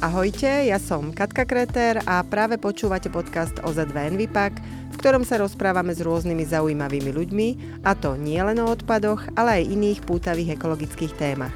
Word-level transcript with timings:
Ahojte, 0.00 0.48
ja 0.64 0.80
som 0.80 1.12
Katka 1.12 1.44
Kreter 1.44 2.00
a 2.08 2.24
práve 2.24 2.56
počúvate 2.56 3.12
podcast 3.12 3.52
OZV 3.60 3.92
Envipak, 4.08 4.56
v 4.88 4.96
ktorom 4.96 5.28
sa 5.28 5.36
rozprávame 5.36 5.92
s 5.92 6.00
rôznymi 6.00 6.40
zaujímavými 6.48 7.12
ľuďmi, 7.12 7.48
a 7.84 7.92
to 7.92 8.16
nie 8.16 8.40
len 8.40 8.56
o 8.64 8.72
odpadoch, 8.72 9.28
ale 9.36 9.60
aj 9.60 9.68
iných 9.68 10.00
pútavých 10.08 10.56
ekologických 10.56 11.12
témach. 11.20 11.52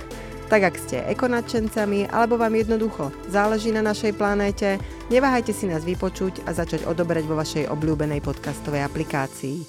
Tak 0.52 0.60
ak 0.60 0.76
ste 0.76 1.08
ekonačencami, 1.08 2.12
alebo 2.12 2.36
vám 2.36 2.52
jednoducho 2.52 3.08
záleží 3.32 3.72
na 3.72 3.80
našej 3.80 4.12
planéte, 4.12 4.76
neváhajte 5.08 5.56
si 5.56 5.64
nás 5.64 5.80
vypočuť 5.80 6.44
a 6.44 6.52
začať 6.52 6.84
odoberať 6.84 7.24
vo 7.24 7.40
vašej 7.40 7.72
obľúbenej 7.72 8.20
podcastovej 8.20 8.84
aplikácii. 8.84 9.64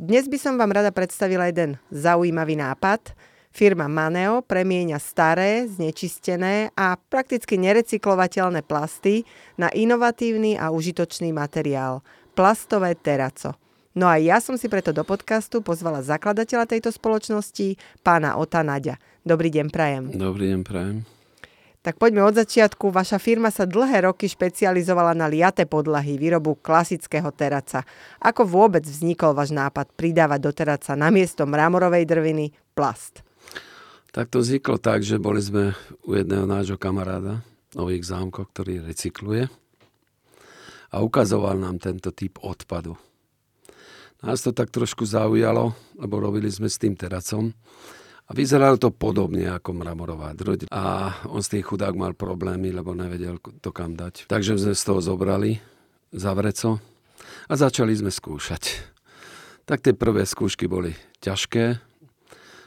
Dnes 0.00 0.32
by 0.32 0.38
som 0.40 0.56
vám 0.56 0.72
rada 0.72 0.96
predstavila 0.96 1.52
jeden 1.52 1.76
zaujímavý 1.92 2.56
nápad– 2.56 3.12
Firma 3.56 3.88
Maneo 3.88 4.44
premieňa 4.44 5.00
staré, 5.00 5.64
znečistené 5.64 6.76
a 6.76 6.92
prakticky 7.00 7.56
nerecyklovateľné 7.56 8.60
plasty 8.60 9.24
na 9.56 9.72
inovatívny 9.72 10.60
a 10.60 10.68
užitočný 10.68 11.32
materiál– 11.32 12.04
plastové 12.36 12.92
teraco. 12.92 13.56
No 13.96 14.12
a 14.12 14.20
ja 14.20 14.44
som 14.44 14.60
si 14.60 14.68
preto 14.68 14.92
do 14.92 15.00
podcastu 15.08 15.64
pozvala 15.64 16.04
zakladateľa 16.04 16.68
tejto 16.68 16.92
spoločnosti, 16.92 17.80
pána 18.04 18.36
Ota 18.36 18.60
Naďa. 18.60 19.00
Dobrý 19.24 19.48
deň, 19.48 19.72
prajem. 19.72 20.12
Dobrý 20.12 20.52
deň, 20.52 20.60
prajem. 20.60 21.08
Tak 21.80 21.96
poďme 21.96 22.28
od 22.28 22.36
začiatku. 22.36 22.92
Vaša 22.92 23.16
firma 23.16 23.48
sa 23.48 23.64
dlhé 23.64 24.04
roky 24.04 24.28
špecializovala 24.28 25.16
na 25.16 25.32
liaté 25.32 25.64
podlahy, 25.64 26.20
výrobu 26.20 26.60
klasického 26.60 27.32
teraca. 27.32 27.88
Ako 28.20 28.44
vôbec 28.44 28.84
vznikol 28.84 29.32
váš 29.32 29.48
nápad 29.56 29.96
pridávať 29.96 30.44
do 30.44 30.52
teraca 30.52 30.92
namiesto 30.92 31.48
mramorovej 31.48 32.04
drviny 32.04 32.52
plast? 32.76 33.25
Tak 34.16 34.32
to 34.32 34.40
vzniklo 34.40 34.80
tak, 34.80 35.04
že 35.04 35.20
boli 35.20 35.44
sme 35.44 35.76
u 36.08 36.16
jedného 36.16 36.48
nášho 36.48 36.80
kamaráda, 36.80 37.44
Nových 37.76 38.08
zámkov, 38.08 38.48
ktorý 38.48 38.88
recykluje 38.88 39.52
a 40.88 40.96
ukazoval 41.04 41.60
nám 41.60 41.76
tento 41.76 42.08
typ 42.16 42.40
odpadu. 42.40 42.96
Nás 44.24 44.40
to 44.40 44.56
tak 44.56 44.72
trošku 44.72 45.04
zaujalo, 45.04 45.76
lebo 46.00 46.16
robili 46.16 46.48
sme 46.48 46.72
s 46.72 46.80
tým 46.80 46.96
teracom 46.96 47.52
a 48.24 48.32
vyzeralo 48.32 48.80
to 48.80 48.88
podobne 48.88 49.52
ako 49.52 49.76
mramorová 49.76 50.32
droď. 50.32 50.72
A 50.72 51.12
on 51.28 51.44
s 51.44 51.52
tým 51.52 51.60
chudák 51.60 51.92
mal 51.92 52.16
problémy, 52.16 52.72
lebo 52.72 52.96
nevedel 52.96 53.36
to 53.60 53.68
kam 53.68 54.00
dať. 54.00 54.32
Takže 54.32 54.56
sme 54.56 54.72
z 54.72 54.80
toho 54.88 55.04
zobrali 55.04 55.60
za 56.16 56.32
a 56.32 57.52
začali 57.52 57.92
sme 57.92 58.08
skúšať. 58.08 58.80
Tak 59.68 59.84
tie 59.84 59.92
prvé 59.92 60.24
skúšky 60.24 60.64
boli 60.64 60.96
ťažké, 61.20 61.84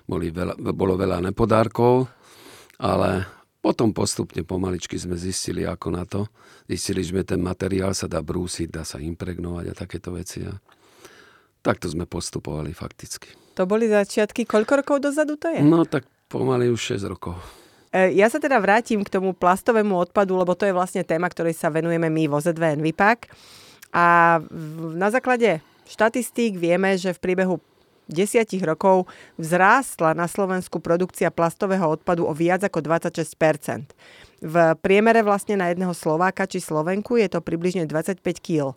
boli 0.10 0.34
veľa, 0.34 0.58
bolo 0.74 0.98
veľa 0.98 1.22
nepodárkov, 1.30 2.10
ale 2.82 3.30
potom 3.62 3.94
postupne 3.94 4.42
pomaličky 4.42 4.98
sme 4.98 5.14
zistili, 5.14 5.68
ako 5.68 5.88
na 5.94 6.10
to. 6.10 6.26
Zistili, 6.66 7.06
že 7.06 7.22
ten 7.22 7.44
materiál 7.44 7.94
sa 7.94 8.10
dá 8.10 8.24
brúsiť, 8.26 8.74
dá 8.74 8.82
sa 8.82 8.98
impregnovať 8.98 9.66
a 9.70 9.74
takéto 9.78 10.10
veci. 10.16 10.42
A 10.48 10.58
takto 11.62 11.92
sme 11.92 12.10
postupovali 12.10 12.74
fakticky. 12.74 13.36
To 13.54 13.68
boli 13.68 13.92
začiatky, 13.92 14.48
koľko 14.50 14.74
rokov 14.82 14.98
dozadu 15.04 15.36
to 15.36 15.52
je? 15.52 15.60
No 15.62 15.84
tak 15.84 16.08
pomaly 16.32 16.72
už 16.72 16.98
6 16.98 17.12
rokov. 17.12 17.36
E, 17.92 18.16
ja 18.16 18.32
sa 18.32 18.40
teda 18.40 18.56
vrátim 18.64 19.04
k 19.04 19.12
tomu 19.12 19.36
plastovému 19.36 19.92
odpadu, 20.00 20.40
lebo 20.40 20.56
to 20.56 20.64
je 20.64 20.74
vlastne 20.74 21.04
téma, 21.04 21.28
ktorej 21.28 21.60
sa 21.60 21.68
venujeme 21.68 22.08
my 22.08 22.32
vo 22.32 22.40
ZV 22.40 22.80
Envipak. 22.80 23.28
A 23.92 24.40
na 24.96 25.10
základe 25.12 25.60
štatistík 25.90 26.56
vieme, 26.56 26.96
že 26.96 27.12
v 27.12 27.20
priebehu 27.20 27.60
desiatich 28.10 28.66
rokov 28.66 29.06
vzrástla 29.38 30.18
na 30.18 30.26
Slovensku 30.26 30.82
produkcia 30.82 31.30
plastového 31.30 31.86
odpadu 31.86 32.26
o 32.26 32.34
viac 32.34 32.66
ako 32.66 32.82
26% 32.82 33.94
V 34.42 34.56
priemere 34.82 35.22
vlastne 35.22 35.56
na 35.56 35.70
jedného 35.70 35.94
Slováka 35.94 36.50
či 36.50 36.60
Slovenku 36.60 37.22
je 37.22 37.30
to 37.30 37.40
približne 37.40 37.86
25 37.86 38.20
kg. 38.42 38.74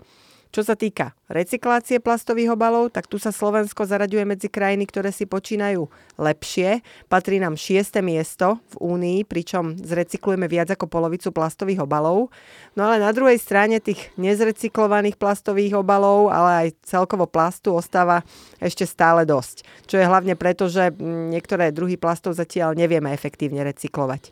Čo 0.52 0.68
sa 0.68 0.76
týka 0.76 1.16
recyklácie 1.32 1.96
plastových 1.96 2.52
obalov, 2.52 2.92
tak 2.92 3.08
tu 3.08 3.16
sa 3.16 3.32
Slovensko 3.32 3.88
zaraďuje 3.88 4.28
medzi 4.28 4.52
krajiny, 4.52 4.84
ktoré 4.84 5.08
si 5.08 5.24
počínajú 5.24 5.88
lepšie. 6.20 6.84
Patrí 7.08 7.40
nám 7.40 7.56
šieste 7.56 8.04
miesto 8.04 8.60
v 8.76 8.92
Únii, 8.92 9.18
pričom 9.24 9.80
zrecyklujeme 9.80 10.44
viac 10.52 10.68
ako 10.68 10.92
polovicu 10.92 11.32
plastových 11.32 11.88
obalov. 11.88 12.28
No 12.76 12.84
ale 12.84 13.00
na 13.00 13.16
druhej 13.16 13.40
strane 13.40 13.80
tých 13.80 14.12
nezrecyklovaných 14.20 15.16
plastových 15.16 15.80
obalov, 15.80 16.28
ale 16.28 16.69
aj 16.69 16.84
celkovo 16.84 17.24
plastu 17.24 17.72
ostáva 17.72 18.20
ešte 18.60 18.84
stále 18.84 19.24
dosť. 19.24 19.88
Čo 19.88 20.04
je 20.04 20.04
hlavne 20.04 20.36
preto, 20.36 20.69
že 20.69 20.92
niektoré 21.00 21.72
druhy 21.72 21.96
plastov 21.96 22.36
zatiaľ 22.36 22.76
nevieme 22.76 23.08
efektívne 23.16 23.64
recyklovať. 23.64 24.28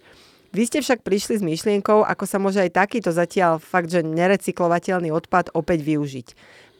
Vy 0.50 0.66
ste 0.66 0.82
však 0.82 1.06
prišli 1.06 1.38
s 1.38 1.46
myšlienkou, 1.46 2.02
ako 2.02 2.24
sa 2.26 2.42
môže 2.42 2.58
aj 2.58 2.74
takýto 2.74 3.14
zatiaľ 3.14 3.62
fakt, 3.62 3.86
že 3.86 4.02
nerecyklovateľný 4.02 5.14
odpad 5.14 5.54
opäť 5.54 5.86
využiť. 5.86 6.28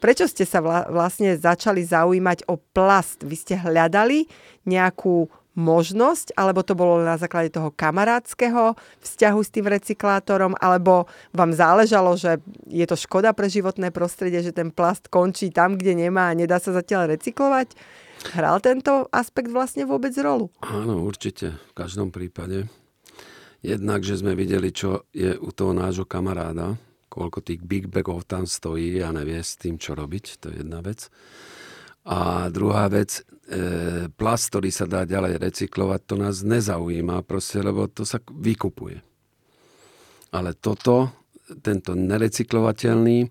Prečo 0.03 0.27
ste 0.27 0.43
sa 0.43 0.59
vlastne 0.91 1.39
začali 1.39 1.79
zaujímať 1.85 2.51
o 2.51 2.59
plast? 2.59 3.23
Vy 3.23 3.35
ste 3.37 3.55
hľadali 3.55 4.27
nejakú 4.67 5.31
možnosť, 5.55 6.35
alebo 6.35 6.63
to 6.63 6.75
bolo 6.75 7.03
na 7.03 7.15
základe 7.19 7.51
toho 7.51 7.71
kamarátskeho 7.75 8.75
vzťahu 9.03 9.39
s 9.39 9.53
tým 9.53 9.67
recyklátorom, 9.67 10.55
alebo 10.59 11.07
vám 11.35 11.51
záležalo, 11.55 12.15
že 12.15 12.39
je 12.67 12.83
to 12.87 12.95
škoda 12.99 13.31
pre 13.35 13.51
životné 13.51 13.91
prostredie, 13.91 14.43
že 14.43 14.55
ten 14.55 14.71
plast 14.71 15.11
končí 15.11 15.51
tam, 15.51 15.75
kde 15.75 16.07
nemá 16.07 16.31
a 16.31 16.37
nedá 16.37 16.59
sa 16.59 16.75
zatiaľ 16.75 17.15
recyklovať? 17.15 17.75
Hral 18.35 18.59
tento 18.63 19.07
aspekt 19.11 19.51
vlastne 19.51 19.83
vôbec 19.87 20.11
rolu? 20.19 20.51
Áno, 20.63 21.03
určite. 21.03 21.55
V 21.71 21.73
každom 21.75 22.15
prípade. 22.15 22.69
Jednak, 23.61 24.01
že 24.01 24.17
sme 24.17 24.33
videli, 24.33 24.73
čo 24.73 25.05
je 25.13 25.37
u 25.37 25.49
toho 25.53 25.69
nášho 25.77 26.09
kamaráda, 26.09 26.81
koľko 27.13 27.45
tých 27.45 27.61
big 27.61 27.85
bagov 27.93 28.25
tam 28.25 28.49
stojí 28.49 28.97
a 29.05 29.13
nevie 29.13 29.37
s 29.37 29.53
tým, 29.53 29.77
čo 29.77 29.93
robiť. 29.93 30.25
To 30.41 30.45
je 30.49 30.65
jedna 30.65 30.81
vec. 30.81 31.13
A 32.01 32.49
druhá 32.49 32.89
vec, 32.89 33.21
e, 33.45 34.09
plast, 34.09 34.49
ktorý 34.49 34.73
sa 34.73 34.89
dá 34.89 35.05
ďalej 35.05 35.37
recyklovať, 35.37 36.01
to 36.09 36.15
nás 36.17 36.41
nezaujíma 36.41 37.21
proste, 37.21 37.61
lebo 37.61 37.85
to 37.85 38.01
sa 38.01 38.17
vykupuje. 38.25 38.97
Ale 40.33 40.57
toto, 40.57 41.13
tento 41.61 41.93
nerecyklovateľný, 41.93 43.29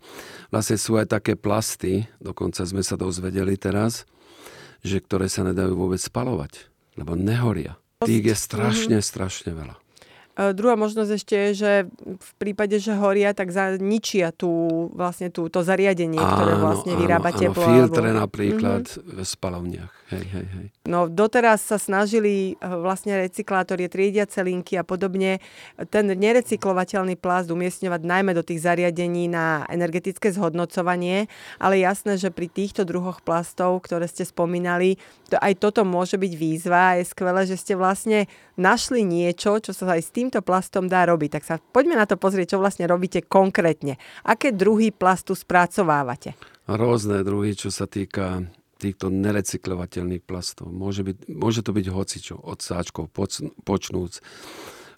vlastne 0.55 0.79
sú 0.79 0.95
aj 1.01 1.11
také 1.11 1.35
plasty, 1.35 2.07
dokonca 2.23 2.63
sme 2.63 2.87
sa 2.87 2.95
dozvedeli 2.95 3.59
teraz, 3.59 4.07
že 4.87 5.03
ktoré 5.03 5.27
sa 5.27 5.43
nedajú 5.43 5.75
vôbec 5.75 5.99
spalovať, 5.99 6.71
lebo 6.95 7.19
nehoria. 7.19 7.81
Tých 8.07 8.23
je 8.31 8.37
strašne, 8.37 8.99
strašne 9.03 9.51
veľa. 9.51 9.90
E, 10.39 10.55
druhá 10.55 10.79
možnosť 10.79 11.11
ešte 11.11 11.35
je, 11.35 11.51
že 11.53 11.73
v 12.07 12.31
prípade, 12.39 12.79
že 12.79 12.95
horia, 12.95 13.35
tak 13.35 13.51
zničia 13.51 14.31
tú, 14.31 14.87
vlastne 14.95 15.29
tú, 15.29 15.51
to 15.51 15.67
zariadenie, 15.67 16.23
áno, 16.23 16.35
ktoré 16.39 16.53
vlastne 16.55 16.93
vyrába 16.95 17.35
áno, 17.35 17.39
teplo. 17.39 17.65
Áno, 17.67 17.75
filtre 17.75 18.09
alebo... 18.15 18.23
napríklad 18.27 18.85
mm-hmm. 18.87 19.19
v 19.19 19.27
spalovniach. 19.27 19.93
Hej, 20.11 20.27
hej, 20.27 20.47
hej. 20.59 20.67
No 20.91 21.07
doteraz 21.07 21.63
sa 21.63 21.79
snažili 21.79 22.55
e, 22.59 22.67
vlastne 22.67 23.15
recyklátorie, 23.19 23.91
triediace 23.91 24.43
linky 24.43 24.79
a 24.79 24.87
podobne 24.87 25.39
ten 25.91 26.07
nerecyklovateľný 26.07 27.15
plast 27.19 27.51
umiestňovať 27.51 28.01
najmä 28.03 28.35
do 28.35 28.43
tých 28.43 28.67
zariadení 28.67 29.31
na 29.31 29.67
energetické 29.71 30.35
zhodnocovanie, 30.35 31.31
ale 31.63 31.83
jasné, 31.83 32.19
že 32.19 32.35
pri 32.35 32.51
týchto 32.51 32.83
druhoch 32.83 33.23
plastov, 33.23 33.83
ktoré 33.87 34.07
ste 34.11 34.27
spomínali, 34.27 34.99
to, 35.31 35.39
aj 35.39 35.63
toto 35.63 35.87
môže 35.87 36.19
byť 36.19 36.33
výzva 36.35 36.95
a 36.95 36.97
je 36.99 37.07
skvelé, 37.07 37.47
že 37.47 37.55
ste 37.55 37.79
vlastne 37.79 38.27
našli 38.59 39.07
niečo, 39.07 39.63
čo 39.63 39.71
sa 39.71 39.95
aj 39.95 40.03
s 40.05 40.11
týmto 40.31 40.47
plastom 40.47 40.87
dá 40.87 41.03
robiť. 41.11 41.31
Tak 41.35 41.43
sa 41.43 41.59
poďme 41.59 41.99
na 41.99 42.07
to 42.07 42.15
pozrieť, 42.15 42.55
čo 42.55 42.63
vlastne 42.63 42.87
robíte 42.87 43.27
konkrétne. 43.27 43.99
Aké 44.23 44.55
druhy 44.55 44.95
plastu 44.95 45.35
spracovávate? 45.35 46.39
Rôzne 46.71 47.27
druhy, 47.27 47.59
čo 47.59 47.75
sa 47.75 47.91
týka 47.91 48.47
týchto 48.79 49.11
nerecyklovateľných 49.11 50.23
plastov. 50.23 50.71
Môže, 50.71 51.03
byť, 51.03 51.35
môže 51.35 51.67
to 51.67 51.75
byť 51.75 51.87
hocičo, 51.91 52.39
od 52.39 52.63
sáčkov, 52.63 53.11
poč, 53.11 53.43
počnúc, 53.67 54.23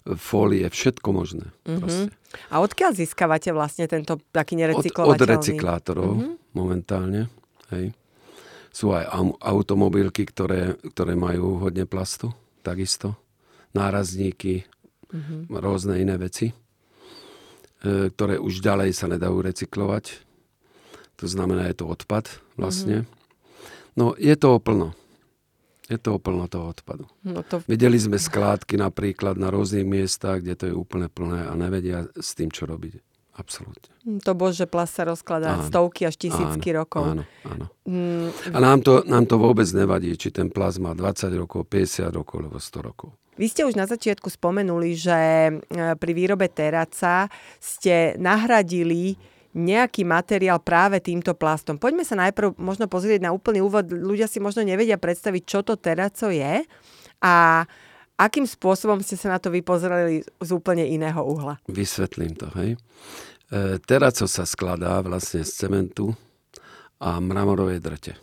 fólie, 0.05 0.69
všetko 0.69 1.09
možné. 1.09 1.49
Mm-hmm. 1.65 2.13
A 2.53 2.61
odkiaľ 2.61 2.93
získavate 2.93 3.49
vlastne 3.51 3.89
tento 3.89 4.21
taký 4.29 4.53
nerecyklovateľný? 4.55 5.17
Od, 5.17 5.19
od 5.19 5.33
recyklátorov 5.33 6.11
mm-hmm. 6.13 6.33
momentálne. 6.53 7.27
Hej. 7.73 7.97
Sú 8.69 8.93
aj 8.93 9.09
automobilky, 9.41 10.29
ktoré, 10.29 10.77
ktoré 10.93 11.17
majú 11.17 11.57
hodne 11.59 11.83
plastu, 11.89 12.31
takisto. 12.63 13.19
Nárazníky, 13.73 14.63
mm-hmm. 15.13 15.53
rôzne 15.53 16.01
iné 16.01 16.17
veci, 16.17 16.49
e, 16.49 16.55
ktoré 18.09 18.41
už 18.41 18.59
ďalej 18.59 18.91
sa 18.97 19.05
nedajú 19.05 19.39
recyklovať. 19.45 20.19
To 21.21 21.25
znamená, 21.29 21.69
je 21.69 21.77
to 21.77 21.85
odpad 21.85 22.27
vlastne. 22.57 23.05
Mm-hmm. 23.05 23.21
No, 23.93 24.17
je 24.17 24.33
to 24.33 24.57
plno. 24.57 24.97
Je 25.91 25.99
to 26.01 26.17
plno 26.17 26.49
toho 26.49 26.73
odpadu. 26.73 27.05
No 27.21 27.45
to... 27.45 27.61
Videli 27.69 27.99
sme 27.99 28.17
skládky 28.17 28.79
napríklad 28.79 29.37
na 29.37 29.53
rôznych 29.53 29.85
miestach, 29.85 30.41
kde 30.41 30.55
to 30.57 30.63
je 30.71 30.73
úplne 30.73 31.11
plné 31.11 31.45
a 31.45 31.53
nevedia 31.53 32.09
s 32.17 32.33
tým, 32.33 32.49
čo 32.49 32.65
robiť. 32.65 33.12
Absolútne. 33.37 33.93
Hm, 34.05 34.21
to 34.21 34.31
bože 34.37 34.65
plast 34.69 34.97
sa 34.97 35.03
rozkladá 35.05 35.57
áno, 35.57 35.65
stovky 35.67 36.05
až 36.05 36.15
tisícky 36.17 36.69
áno, 36.73 36.77
rokov. 36.85 37.03
Áno, 37.05 37.23
áno. 37.45 37.65
Mm. 37.83 38.29
A 38.53 38.57
nám 38.61 38.79
to, 38.85 39.01
nám 39.05 39.25
to 39.25 39.35
vôbec 39.41 39.67
nevadí, 39.73 40.13
či 40.15 40.29
ten 40.29 40.53
plast 40.53 40.77
má 40.79 40.93
20 40.93 41.33
rokov, 41.35 41.65
50 41.67 42.13
rokov, 42.13 42.35
alebo 42.45 42.57
100 42.61 42.89
rokov. 42.89 43.09
Vy 43.33 43.49
ste 43.49 43.65
už 43.65 43.73
na 43.73 43.89
začiatku 43.89 44.29
spomenuli, 44.29 44.93
že 44.93 45.17
e, 45.17 45.51
pri 45.97 46.11
výrobe 46.13 46.45
teraca 46.53 47.25
ste 47.57 48.13
nahradili 48.21 49.17
nejaký 49.53 50.05
materiál 50.05 50.61
práve 50.61 51.01
týmto 51.01 51.37
plastom. 51.37 51.77
Poďme 51.77 52.05
sa 52.05 52.17
najprv 52.17 52.57
možno 52.57 52.89
pozrieť 52.89 53.25
na 53.25 53.33
úplný 53.33 53.61
úvod. 53.61 53.85
Ľudia 53.89 54.25
si 54.25 54.41
možno 54.41 54.65
nevedia 54.65 54.97
predstaviť, 54.97 55.41
čo 55.45 55.61
to 55.61 55.77
teraco 55.77 56.29
je 56.33 56.65
a 57.21 57.35
akým 58.17 58.45
spôsobom 58.45 59.01
ste 59.01 59.17
sa 59.17 59.33
na 59.33 59.39
to 59.41 59.49
vypozreli 59.49 60.23
z 60.23 60.49
úplne 60.53 60.85
iného 60.85 61.21
uhla. 61.21 61.57
Vysvetlím 61.69 62.37
to, 62.37 62.47
hej. 62.57 62.77
E, 63.53 63.77
teraco 63.81 64.25
sa 64.29 64.45
skladá 64.45 65.01
vlastne 65.01 65.45
z 65.45 65.51
cementu 65.53 66.13
a 67.01 67.17
mramorovej 67.19 67.79
drte. 67.81 68.13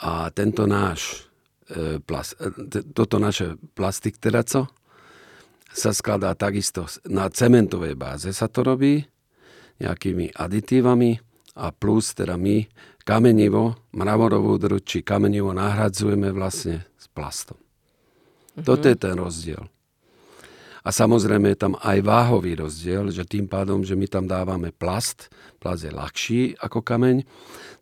A 0.00 0.28
tento 0.32 0.64
náš 0.64 1.28
e, 1.70 1.98
plast, 2.02 2.38
e, 2.38 2.82
toto 2.94 3.18
naše 3.18 3.58
plastik 3.74 4.18
teraco 4.18 4.70
sa 5.70 5.94
skladá 5.94 6.34
takisto 6.34 6.90
na 7.06 7.30
cementovej 7.30 7.94
báze 7.94 8.30
sa 8.34 8.50
to 8.50 8.66
robí 8.66 9.06
nejakými 9.78 10.34
aditívami 10.34 11.16
a 11.56 11.70
plus 11.70 12.12
teda 12.12 12.34
my 12.36 12.66
kamenivo, 13.02 13.90
mravorovú 13.96 14.60
druť 14.60 14.82
či 14.82 14.98
kamenivo 15.00 15.54
nahradzujeme 15.54 16.30
vlastne 16.34 16.84
s 16.98 17.06
plastom. 17.10 17.58
Mm-hmm. 18.60 18.68
Toto 18.68 18.86
je 18.86 18.96
ten 18.96 19.16
rozdiel. 19.16 19.64
A 20.80 20.88
samozrejme 20.88 21.52
je 21.52 21.58
tam 21.60 21.76
aj 21.76 21.98
váhový 22.00 22.56
rozdiel, 22.56 23.12
že 23.12 23.28
tým 23.28 23.44
pádom, 23.44 23.84
že 23.84 23.92
my 23.92 24.08
tam 24.08 24.24
dávame 24.24 24.72
plast, 24.72 25.28
plast 25.60 25.84
je 25.84 25.92
ľahší 25.92 26.56
ako 26.56 26.80
kameň, 26.80 27.20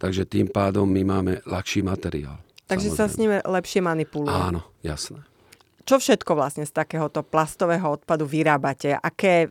takže 0.02 0.26
tým 0.26 0.50
pádom 0.50 0.90
my 0.90 1.02
máme 1.06 1.32
ľahší 1.46 1.86
materiál. 1.86 2.42
Takže 2.66 2.90
samozrejme. 2.90 2.98
sa 2.98 3.06
s 3.06 3.14
ním 3.22 3.30
lepšie 3.38 3.80
manipuluje. 3.86 4.34
Áno, 4.34 4.66
jasné 4.82 5.22
čo 5.88 5.96
všetko 5.96 6.36
vlastne 6.36 6.68
z 6.68 6.72
takéhoto 6.76 7.24
plastového 7.24 7.88
odpadu 7.96 8.28
vyrábate? 8.28 8.92
Aké 8.92 9.48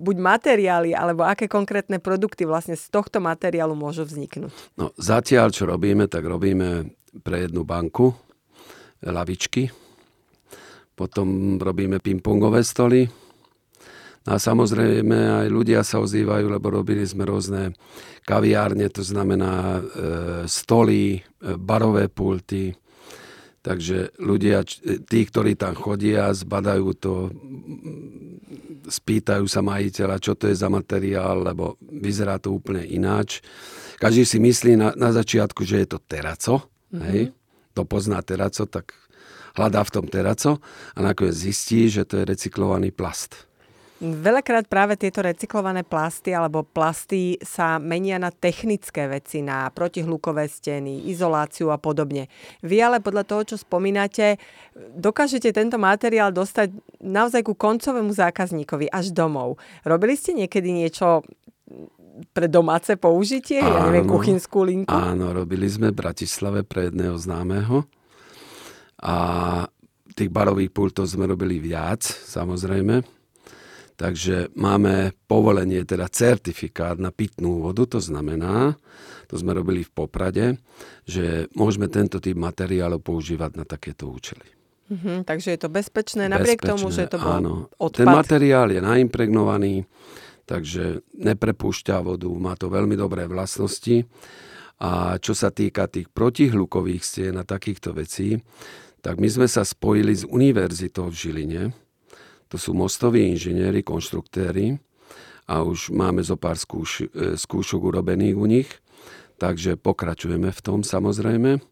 buď 0.00 0.16
materiály, 0.16 0.96
alebo 0.96 1.28
aké 1.28 1.44
konkrétne 1.52 2.00
produkty 2.00 2.48
vlastne 2.48 2.80
z 2.80 2.88
tohto 2.88 3.20
materiálu 3.20 3.76
môžu 3.76 4.08
vzniknúť? 4.08 4.56
No, 4.80 4.96
zatiaľ, 4.96 5.52
čo 5.52 5.68
robíme, 5.68 6.08
tak 6.08 6.24
robíme 6.24 6.96
pre 7.20 7.44
jednu 7.44 7.68
banku 7.68 8.16
lavičky, 9.04 9.68
potom 10.96 11.60
robíme 11.60 12.00
pingpongové 12.00 12.64
stoly, 12.64 13.04
No 14.26 14.34
a 14.34 14.42
samozrejme 14.42 15.46
aj 15.46 15.48
ľudia 15.54 15.86
sa 15.86 16.02
ozývajú, 16.02 16.50
lebo 16.50 16.66
robili 16.66 17.06
sme 17.06 17.22
rôzne 17.22 17.78
kaviárne, 18.26 18.90
to 18.90 18.98
znamená 18.98 19.78
e, 19.78 19.82
stoly, 20.50 21.14
e, 21.14 21.20
barové 21.54 22.10
pulty, 22.10 22.74
Takže 23.66 24.14
ľudia, 24.22 24.62
tí, 25.10 25.26
ktorí 25.26 25.58
tam 25.58 25.74
chodia, 25.74 26.30
zbadajú 26.30 26.86
to, 27.02 27.34
spýtajú 28.86 29.42
sa 29.50 29.58
majiteľa, 29.58 30.22
čo 30.22 30.38
to 30.38 30.46
je 30.46 30.54
za 30.54 30.70
materiál, 30.70 31.42
lebo 31.42 31.74
vyzerá 31.82 32.38
to 32.38 32.54
úplne 32.54 32.86
ináč. 32.86 33.42
Každý 33.98 34.22
si 34.22 34.38
myslí 34.38 34.78
na, 34.78 34.94
na 34.94 35.10
začiatku, 35.10 35.66
že 35.66 35.82
je 35.82 35.88
to 35.90 35.98
teraco. 35.98 36.62
Mm-hmm. 36.94 37.06
Hej? 37.10 37.34
To 37.74 37.82
pozná 37.82 38.22
teraco, 38.22 38.70
tak 38.70 38.94
hľadá 39.56 39.80
v 39.82 39.94
tom 39.96 40.06
teraco 40.06 40.60
a 40.94 40.98
nakoniec 41.00 41.34
zistí, 41.34 41.88
že 41.88 42.04
to 42.04 42.20
je 42.20 42.28
recyklovaný 42.28 42.92
plast. 42.92 43.48
Veľakrát 43.96 44.68
práve 44.68 45.00
tieto 45.00 45.24
recyklované 45.24 45.80
plasty 45.80 46.36
alebo 46.36 46.60
plasty 46.60 47.40
sa 47.40 47.80
menia 47.80 48.20
na 48.20 48.28
technické 48.28 49.08
veci, 49.08 49.40
na 49.40 49.72
protihlukové 49.72 50.52
steny, 50.52 51.08
izoláciu 51.08 51.72
a 51.72 51.80
podobne. 51.80 52.28
Vy 52.60 52.76
ale 52.76 53.00
podľa 53.00 53.24
toho, 53.24 53.42
čo 53.48 53.56
spomínate, 53.56 54.36
dokážete 54.76 55.48
tento 55.48 55.80
materiál 55.80 56.28
dostať 56.28 56.76
naozaj 57.00 57.40
ku 57.40 57.56
koncovému 57.56 58.12
zákazníkovi 58.12 58.92
až 58.92 59.16
domov. 59.16 59.56
Robili 59.80 60.12
ste 60.12 60.36
niekedy 60.36 60.76
niečo 60.76 61.24
pre 62.36 62.52
domáce 62.52 63.00
použitie? 63.00 63.64
Áno, 63.64 63.80
ja 63.80 63.82
neviem, 63.88 64.04
kuchynskú 64.04 64.60
linku? 64.60 64.92
Áno, 64.92 65.32
robili 65.32 65.72
sme 65.72 65.88
v 65.88 66.04
Bratislave 66.04 66.68
pre 66.68 66.92
jedného 66.92 67.16
známeho. 67.16 67.88
A 69.02 69.16
tých 70.16 70.32
barových 70.32 70.72
pultov 70.72 71.10
sme 71.10 71.28
robili 71.28 71.60
viac, 71.60 72.00
samozrejme 72.04 73.16
Takže 73.96 74.52
máme 74.52 75.16
povolenie, 75.24 75.80
teda 75.88 76.12
certifikát 76.12 77.00
na 77.00 77.08
pitnú 77.08 77.64
vodu, 77.64 77.88
to 77.88 77.96
znamená, 77.96 78.76
to 79.24 79.40
sme 79.40 79.56
robili 79.56 79.80
v 79.88 79.90
Poprade, 79.90 80.60
že 81.08 81.48
môžeme 81.56 81.88
tento 81.88 82.20
typ 82.20 82.36
materiálov 82.36 83.00
používať 83.00 83.56
na 83.56 83.64
takéto 83.64 84.12
účely. 84.12 84.44
Mm-hmm, 84.92 85.24
takže 85.24 85.56
je 85.56 85.60
to 85.64 85.72
bezpečné, 85.72 86.28
napriek 86.28 86.60
bezpečné, 86.60 86.70
tomu, 86.76 86.86
že 86.92 87.08
to 87.08 87.18
bol 87.18 87.40
áno. 87.40 87.54
odpad. 87.80 88.04
Ten 88.04 88.12
materiál 88.12 88.68
je 88.68 88.84
naimpregnovaný, 88.84 89.88
takže 90.44 91.00
neprepúšťa 91.16 91.96
vodu, 92.04 92.28
má 92.36 92.52
to 92.52 92.68
veľmi 92.68 92.94
dobré 93.00 93.24
vlastnosti. 93.24 94.04
A 94.76 95.16
čo 95.16 95.32
sa 95.32 95.48
týka 95.48 95.88
tých 95.88 96.12
protihlukových 96.12 97.00
stien 97.00 97.40
a 97.40 97.48
takýchto 97.48 97.96
vecí, 97.96 98.36
tak 99.06 99.22
my 99.22 99.30
sme 99.30 99.46
sa 99.46 99.62
spojili 99.62 100.18
s 100.18 100.26
univerzitou 100.26 101.06
v 101.06 101.14
Žiline, 101.14 101.62
to 102.50 102.58
sú 102.58 102.74
mostoví 102.74 103.22
inžinieri, 103.30 103.86
konštruktéry 103.86 104.82
a 105.46 105.62
už 105.62 105.94
máme 105.94 106.26
zo 106.26 106.34
pár 106.34 106.58
skúš, 106.58 107.06
e, 107.14 107.38
skúšok 107.38 107.86
urobených 107.86 108.34
u 108.34 108.46
nich, 108.50 108.66
takže 109.38 109.78
pokračujeme 109.78 110.50
v 110.50 110.60
tom 110.60 110.82
samozrejme. 110.82 111.62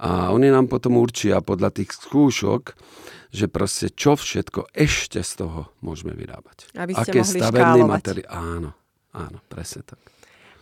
A 0.00 0.32
oni 0.32 0.48
nám 0.48 0.72
potom 0.72 0.96
určia 0.96 1.44
podľa 1.44 1.76
tých 1.76 1.92
skúšok, 1.92 2.72
že 3.28 3.52
proste 3.52 3.92
čo 3.92 4.16
všetko 4.16 4.72
ešte 4.72 5.20
z 5.20 5.44
toho 5.44 5.76
môžeme 5.84 6.16
vyrábať. 6.16 6.72
Aby 6.72 6.96
ste 6.96 7.12
Aké 7.12 7.20
mohli 7.20 7.36
stavebný 7.36 7.80
materiál. 7.84 8.32
Áno, 8.32 8.70
áno, 9.12 9.44
presne 9.44 9.84
tak. 9.84 10.00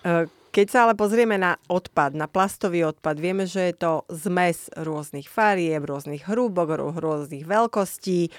E, 0.01 0.29
keď 0.51 0.67
sa 0.67 0.79
ale 0.87 0.99
pozrieme 0.99 1.39
na 1.39 1.55
odpad, 1.71 2.19
na 2.19 2.27
plastový 2.27 2.83
odpad, 2.83 3.17
vieme, 3.23 3.47
že 3.47 3.71
je 3.71 3.75
to 3.79 3.93
zmes 4.11 4.67
rôznych 4.75 5.31
farieb, 5.31 5.87
rôznych 5.87 6.27
hrúbok, 6.27 6.75
rôznych 6.99 7.47
veľkostí. 7.47 8.35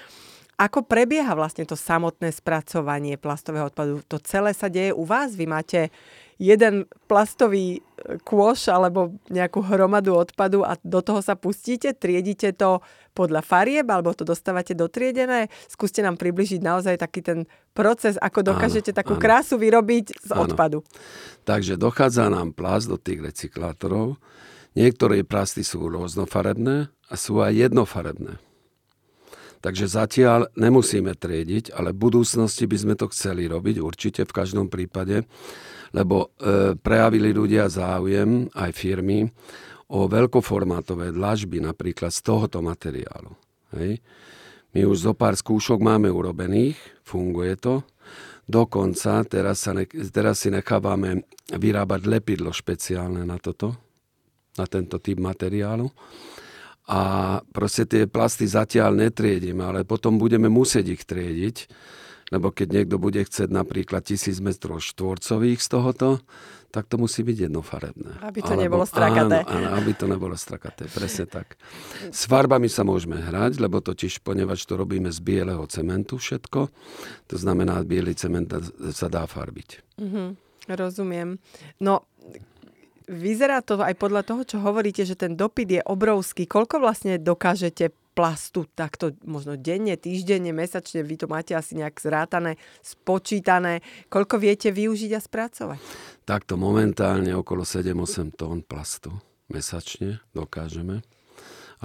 Ako 0.60 0.84
prebieha 0.84 1.32
vlastne 1.32 1.64
to 1.64 1.74
samotné 1.74 2.28
spracovanie 2.28 3.16
plastového 3.16 3.72
odpadu? 3.72 4.04
To 4.12 4.20
celé 4.20 4.52
sa 4.52 4.68
deje 4.68 4.92
u 4.92 5.08
vás? 5.08 5.32
Vy 5.32 5.48
máte 5.48 5.88
jeden 6.42 6.90
plastový 7.06 7.78
e, 7.78 7.80
kôš 8.26 8.66
alebo 8.66 9.14
nejakú 9.30 9.62
hromadu 9.62 10.18
odpadu 10.18 10.66
a 10.66 10.74
do 10.82 10.98
toho 10.98 11.22
sa 11.22 11.38
pustíte, 11.38 11.94
triedite 11.94 12.50
to 12.58 12.82
podľa 13.14 13.46
farieb 13.46 13.86
alebo 13.86 14.10
to 14.10 14.26
dostávate 14.26 14.74
dotriedené? 14.74 15.46
Skúste 15.70 16.02
nám 16.02 16.18
približiť 16.18 16.58
naozaj 16.58 16.98
taký 16.98 17.22
ten 17.22 17.38
proces, 17.70 18.18
ako 18.18 18.42
dokážete 18.42 18.90
áno, 18.90 18.98
takú 18.98 19.14
áno. 19.14 19.22
krásu 19.22 19.54
vyrobiť 19.54 20.18
z 20.18 20.30
áno. 20.34 20.50
odpadu. 20.50 20.82
Takže 21.46 21.78
dochádza 21.78 22.26
nám 22.26 22.50
plast 22.58 22.90
do 22.90 22.98
tých 22.98 23.22
recyklátorov. 23.22 24.18
Niektoré 24.74 25.22
plasty 25.22 25.62
sú 25.62 25.86
rôznofarebné 25.86 26.90
a 26.90 27.14
sú 27.14 27.38
aj 27.38 27.70
jednofarebné. 27.70 28.51
Takže 29.62 29.86
zatiaľ 29.86 30.50
nemusíme 30.58 31.14
triediť, 31.14 31.70
ale 31.70 31.94
v 31.94 32.02
budúcnosti 32.10 32.66
by 32.66 32.76
sme 32.76 32.94
to 32.98 33.06
chceli 33.14 33.46
robiť 33.46 33.78
určite 33.78 34.26
v 34.26 34.34
každom 34.34 34.66
prípade, 34.66 35.22
lebo 35.94 36.34
e, 36.34 36.74
prejavili 36.74 37.30
ľudia 37.30 37.70
záujem, 37.70 38.50
aj 38.58 38.70
firmy, 38.74 39.30
o 39.86 40.10
veľkoformátové 40.10 41.14
dlažby 41.14 41.62
napríklad 41.62 42.10
z 42.10 42.20
tohoto 42.26 42.58
materiálu. 42.58 43.38
Hej. 43.78 44.02
My 44.74 44.82
už 44.82 44.98
zo 45.06 45.12
pár 45.14 45.38
skúšok 45.38 45.78
máme 45.78 46.10
urobených, 46.10 46.74
funguje 47.06 47.54
to. 47.54 47.86
Dokonca 48.50 49.22
teraz, 49.30 49.62
sa 49.62 49.78
ne, 49.78 49.86
teraz 49.86 50.42
si 50.42 50.50
nechávame 50.50 51.22
vyrábať 51.54 52.10
lepidlo 52.10 52.50
špeciálne 52.50 53.22
na 53.22 53.38
toto, 53.38 53.78
na 54.58 54.66
tento 54.66 54.98
typ 54.98 55.22
materiálu 55.22 55.86
a 56.88 57.00
proste 57.54 57.86
tie 57.86 58.10
plasty 58.10 58.46
zatiaľ 58.46 58.98
netriedime, 58.98 59.62
ale 59.62 59.86
potom 59.86 60.18
budeme 60.18 60.50
musieť 60.50 60.98
ich 60.98 61.02
triediť, 61.06 61.56
lebo 62.32 62.48
keď 62.48 62.68
niekto 62.80 62.96
bude 62.96 63.22
chcieť 63.22 63.52
napríklad 63.52 64.02
tisíc 64.08 64.40
metrov 64.40 64.80
štvorcových 64.80 65.60
z 65.60 65.68
tohoto, 65.68 66.08
tak 66.72 66.88
to 66.88 66.96
musí 66.96 67.20
byť 67.20 67.52
jednofarebné. 67.52 68.24
Aby 68.24 68.40
to 68.40 68.56
Alebo, 68.56 68.62
nebolo 68.64 68.84
strakaté. 68.88 69.44
Áno, 69.44 69.52
áno, 69.52 69.68
aby 69.76 69.92
to 69.92 70.08
nebolo 70.08 70.32
strakaté, 70.40 70.88
presne 70.88 71.28
tak. 71.28 71.60
S 72.08 72.24
farbami 72.24 72.72
sa 72.72 72.80
môžeme 72.80 73.20
hrať, 73.20 73.60
lebo 73.60 73.84
totiž, 73.84 74.24
ponevač 74.24 74.64
to 74.64 74.80
robíme 74.80 75.12
z 75.12 75.20
bieleho 75.20 75.68
cementu 75.68 76.16
všetko, 76.16 76.72
to 77.28 77.36
znamená, 77.36 77.84
biely 77.84 78.16
cement 78.16 78.48
sa 78.96 79.12
dá 79.12 79.28
farbiť. 79.28 80.00
Mm-hmm, 80.00 80.28
rozumiem. 80.72 81.36
No, 81.84 82.08
Vyzerá 83.12 83.60
to 83.60 83.76
aj 83.76 83.92
podľa 84.00 84.24
toho, 84.24 84.42
čo 84.48 84.56
hovoríte, 84.64 85.04
že 85.04 85.20
ten 85.20 85.36
dopyt 85.36 85.68
je 85.68 85.82
obrovský. 85.84 86.48
Koľko 86.48 86.80
vlastne 86.80 87.20
dokážete 87.20 87.92
plastu 88.16 88.64
takto 88.72 89.12
možno 89.28 89.60
denne, 89.60 90.00
týždenne, 90.00 90.52
mesačne? 90.56 91.04
Vy 91.04 91.20
to 91.20 91.26
máte 91.28 91.52
asi 91.52 91.76
nejak 91.76 92.00
zrátané, 92.00 92.56
spočítané. 92.80 93.84
Koľko 94.08 94.40
viete 94.40 94.72
využiť 94.72 95.12
a 95.12 95.20
spracovať? 95.20 95.80
Takto 96.24 96.56
momentálne 96.56 97.36
okolo 97.36 97.68
7-8 97.68 98.32
tón 98.32 98.64
plastu 98.64 99.12
mesačne 99.52 100.24
dokážeme. 100.32 101.04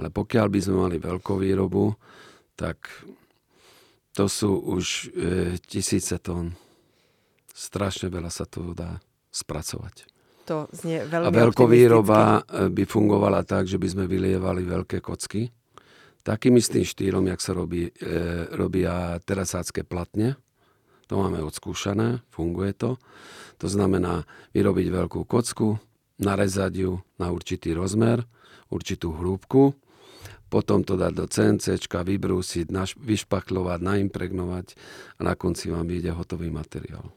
Ale 0.00 0.08
pokiaľ 0.08 0.46
by 0.48 0.60
sme 0.64 0.76
mali 0.88 0.96
veľkú 0.96 1.36
výrobu, 1.36 1.92
tak 2.56 2.88
to 4.16 4.30
sú 4.30 4.56
už 4.64 4.84
e, 5.12 5.60
tisíce 5.60 6.16
tón. 6.22 6.56
Strašne 7.52 8.08
veľa 8.08 8.30
sa 8.30 8.46
to 8.46 8.72
dá 8.72 9.02
spracovať. 9.34 10.17
To 10.48 10.64
znie 10.72 11.04
veľmi 11.04 11.28
A 11.28 11.30
veľkovýroba 11.30 12.20
e, 12.20 12.40
by 12.72 12.84
fungovala 12.88 13.44
tak, 13.44 13.68
že 13.68 13.76
by 13.76 13.84
sme 13.84 14.04
vylievali 14.08 14.64
veľké 14.64 15.04
kocky. 15.04 15.52
Takým 16.24 16.56
istým 16.56 16.88
štýlom, 16.88 17.28
jak 17.28 17.40
sa 17.44 17.52
robí, 17.52 17.92
e, 17.92 17.92
robia 18.56 19.20
terasácké 19.20 19.84
platne. 19.84 20.40
To 21.12 21.20
máme 21.20 21.44
odskúšané, 21.44 22.24
funguje 22.32 22.72
to. 22.72 22.96
To 23.60 23.66
znamená 23.68 24.24
vyrobiť 24.56 24.88
veľkú 24.88 25.28
kocku, 25.28 25.76
narezať 26.16 26.72
ju 26.80 26.92
na 27.20 27.28
určitý 27.28 27.76
rozmer, 27.76 28.24
určitú 28.72 29.12
hrúbku, 29.16 29.76
potom 30.48 30.80
to 30.80 30.96
dať 30.96 31.12
do 31.12 31.28
CNC, 31.28 31.76
vybrúsiť, 31.84 32.72
naš, 32.72 32.96
vyšpaklovať, 32.96 33.84
naimpregnovať 33.84 34.66
a 35.20 35.28
na 35.28 35.36
konci 35.36 35.68
vám 35.68 35.84
vyjde 35.84 36.16
hotový 36.16 36.48
materiál, 36.48 37.12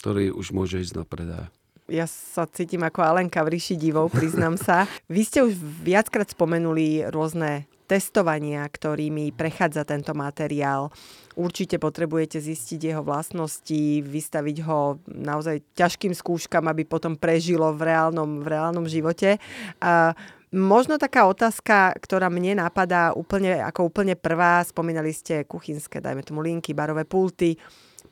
ktorý 0.00 0.32
už 0.32 0.56
môže 0.56 0.80
ísť 0.80 0.96
na 0.96 1.04
predaj. 1.04 1.52
Ja 1.86 2.10
sa 2.10 2.50
cítim 2.50 2.82
ako 2.82 2.98
Alenka 2.98 3.46
v 3.46 3.54
ríši 3.54 3.78
divov, 3.78 4.10
priznám 4.10 4.58
sa. 4.58 4.90
Vy 5.06 5.22
ste 5.22 5.46
už 5.46 5.54
viackrát 5.86 6.26
spomenuli 6.26 7.06
rôzne 7.14 7.70
testovania, 7.86 8.66
ktorými 8.66 9.30
prechádza 9.30 9.86
tento 9.86 10.10
materiál. 10.10 10.90
Určite 11.38 11.78
potrebujete 11.78 12.42
zistiť 12.42 12.90
jeho 12.90 13.06
vlastnosti, 13.06 14.02
vystaviť 14.02 14.56
ho 14.66 14.98
naozaj 15.06 15.62
ťažkým 15.78 16.10
skúškam, 16.10 16.66
aby 16.66 16.82
potom 16.82 17.14
prežilo 17.14 17.70
v 17.70 17.86
reálnom, 17.86 18.42
v 18.42 18.48
reálnom 18.50 18.90
živote. 18.90 19.38
A 19.78 20.10
možno 20.50 20.98
taká 20.98 21.30
otázka, 21.30 21.94
ktorá 22.02 22.26
mne 22.26 22.58
napadá 22.58 23.14
úplne, 23.14 23.62
ako 23.62 23.94
úplne 23.94 24.18
prvá, 24.18 24.58
spomínali 24.66 25.14
ste 25.14 25.46
kuchynské, 25.46 26.02
dajme 26.02 26.26
tomu 26.26 26.42
linky, 26.42 26.74
barové 26.74 27.06
pulty. 27.06 27.54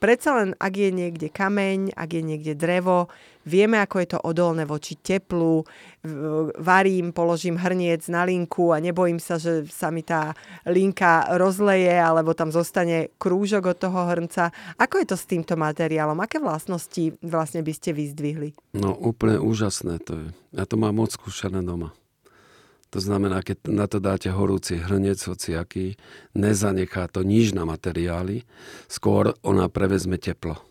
Predsa 0.04 0.36
len, 0.36 0.52
ak 0.60 0.74
je 0.76 0.92
niekde 0.92 1.32
kameň, 1.32 1.96
ak 1.96 2.08
je 2.12 2.20
niekde 2.20 2.52
drevo, 2.52 3.08
vieme, 3.48 3.80
ako 3.80 3.96
je 4.04 4.08
to 4.12 4.18
odolné 4.20 4.68
voči 4.68 5.00
teplu, 5.00 5.64
varím, 6.60 7.16
položím 7.16 7.56
hrniec 7.56 8.04
na 8.12 8.28
linku 8.28 8.76
a 8.76 8.84
nebojím 8.84 9.16
sa, 9.16 9.40
že 9.40 9.64
sa 9.72 9.88
mi 9.88 10.04
tá 10.04 10.36
linka 10.68 11.24
rozleje 11.40 11.96
alebo 11.96 12.36
tam 12.36 12.52
zostane 12.52 13.16
krúžok 13.16 13.72
od 13.72 13.80
toho 13.80 14.04
hrnca. 14.04 14.52
Ako 14.76 15.00
je 15.00 15.06
to 15.08 15.16
s 15.16 15.24
týmto 15.24 15.56
materiálom? 15.56 16.20
Aké 16.20 16.36
vlastnosti 16.36 17.16
vlastne 17.24 17.64
by 17.64 17.72
ste 17.72 17.96
vyzdvihli? 17.96 18.76
No 18.76 18.92
úplne 18.92 19.40
úžasné 19.40 20.04
to 20.04 20.20
je. 20.20 20.28
Ja 20.52 20.68
to 20.68 20.76
mám 20.76 21.00
moc 21.00 21.16
skúšané 21.16 21.64
doma. 21.64 21.96
To 22.94 23.02
znamená, 23.02 23.42
keď 23.42 23.66
na 23.74 23.90
to 23.90 23.98
dáte 23.98 24.30
horúci 24.30 24.78
hrnec, 24.78 25.18
hociaký, 25.18 25.98
nezanechá 26.38 27.10
to 27.10 27.26
nič 27.26 27.50
na 27.50 27.66
materiály, 27.66 28.46
skôr 28.86 29.34
ona 29.42 29.66
prevezme 29.66 30.14
teplo. 30.14 30.62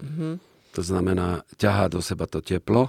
Mm-hmm. 0.00 0.40
To 0.72 0.80
znamená, 0.80 1.44
ťahá 1.60 1.92
do 1.92 2.00
seba 2.00 2.24
to 2.24 2.40
teplo, 2.40 2.88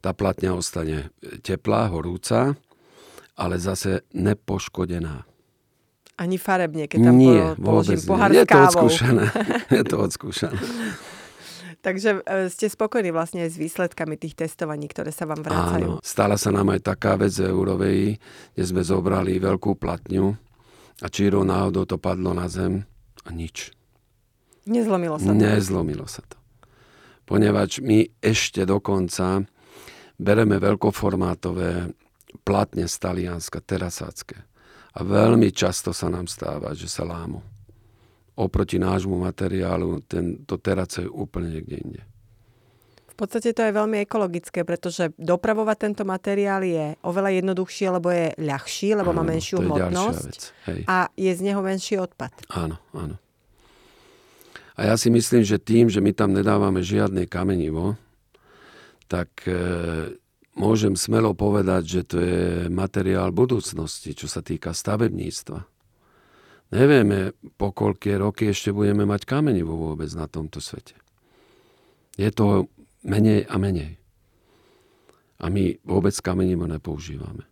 tá 0.00 0.16
platňa 0.16 0.56
ostane 0.56 1.12
teplá, 1.44 1.92
horúca, 1.92 2.56
ale 3.36 3.60
zase 3.60 4.08
nepoškodená. 4.16 5.28
Ani 6.16 6.40
farebne, 6.40 6.88
keď 6.88 7.04
tam 7.04 7.16
Nie, 7.20 7.52
položím 7.60 8.00
pohár 8.08 8.32
nie. 8.32 8.40
Je 8.40 8.48
to 8.48 8.58
odskúšané. 8.64 9.24
Je 9.68 9.82
to 9.84 9.96
odskúšané. 10.00 10.60
Takže 11.80 12.20
e, 12.20 12.52
ste 12.52 12.68
spokojní 12.68 13.08
vlastne 13.08 13.48
s 13.48 13.56
výsledkami 13.56 14.20
tých 14.20 14.36
testovaní, 14.36 14.84
ktoré 14.84 15.08
sa 15.08 15.24
vám 15.24 15.40
vracajú. 15.40 15.96
Áno, 15.96 16.04
stala 16.04 16.36
sa 16.36 16.52
nám 16.52 16.76
aj 16.76 16.80
taká 16.84 17.16
vec 17.16 17.32
z 17.32 17.48
Eurovej, 17.48 18.20
kde 18.52 18.64
sme 18.64 18.84
zobrali 18.84 19.40
veľkú 19.40 19.80
platňu 19.80 20.36
a 21.00 21.06
čírou 21.08 21.40
náhodou 21.48 21.88
to 21.88 21.96
padlo 21.96 22.36
na 22.36 22.52
zem 22.52 22.84
a 23.24 23.32
nič. 23.32 23.72
Nezlomilo 24.68 25.16
sa 25.16 25.32
to? 25.32 25.40
Nezlomilo 25.40 26.04
sa 26.04 26.20
to. 26.28 26.36
Ponevač 27.24 27.80
my 27.80 28.04
ešte 28.20 28.68
dokonca 28.68 29.40
bereme 30.20 30.60
veľkoformátové 30.60 31.96
platne 32.44 32.84
z 32.84 32.94
Talianska, 33.00 33.64
terasácké. 33.64 34.36
A 34.90 35.06
veľmi 35.06 35.48
často 35.54 35.96
sa 35.96 36.12
nám 36.12 36.28
stáva, 36.28 36.76
že 36.76 36.90
sa 36.90 37.08
lámu 37.08 37.40
oproti 38.40 38.80
nášmu 38.80 39.20
materiálu 39.20 40.00
ten, 40.08 40.40
to 40.48 40.56
terace 40.56 41.04
je 41.04 41.08
úplne 41.12 41.52
niekde 41.52 41.76
inde. 41.76 42.02
V 43.12 43.28
podstate 43.28 43.52
to 43.52 43.60
je 43.60 43.76
veľmi 43.76 44.00
ekologické, 44.00 44.64
pretože 44.64 45.12
dopravovať 45.20 45.76
tento 45.76 46.08
materiál 46.08 46.64
je 46.64 46.96
oveľa 47.04 47.36
jednoduchšie, 47.36 47.86
lebo 47.92 48.08
je 48.08 48.32
ľahší, 48.40 48.96
lebo 48.96 49.12
áno, 49.12 49.20
má 49.20 49.22
menšiu 49.28 49.60
hmotnosť 49.60 50.56
a 50.88 51.12
je 51.12 51.28
z 51.28 51.40
neho 51.44 51.60
menší 51.60 52.00
odpad. 52.00 52.32
Áno, 52.48 52.80
áno. 52.96 53.20
A 54.80 54.88
ja 54.88 54.96
si 54.96 55.12
myslím, 55.12 55.44
že 55.44 55.60
tým, 55.60 55.92
že 55.92 56.00
my 56.00 56.16
tam 56.16 56.32
nedávame 56.32 56.80
žiadne 56.80 57.28
kamenivo, 57.28 58.00
tak 59.04 59.28
e, 59.44 60.16
môžem 60.56 60.96
smelo 60.96 61.36
povedať, 61.36 61.82
že 61.84 62.00
to 62.08 62.16
je 62.16 62.44
materiál 62.72 63.28
budúcnosti, 63.36 64.16
čo 64.16 64.24
sa 64.24 64.40
týka 64.40 64.72
stavebníctva. 64.72 65.60
Nevieme, 66.70 67.34
po 67.58 67.74
koľké 67.74 68.14
roky 68.22 68.46
ešte 68.54 68.70
budeme 68.70 69.02
mať 69.02 69.26
kamenivo 69.26 69.74
vôbec 69.74 70.06
na 70.14 70.30
tomto 70.30 70.62
svete. 70.62 70.94
Je 72.14 72.30
to 72.30 72.70
menej 73.02 73.42
a 73.50 73.58
menej. 73.58 73.98
A 75.40 75.50
my 75.50 75.74
vôbec 75.82 76.14
kamenivo 76.22 76.70
nepoužívame. 76.70 77.42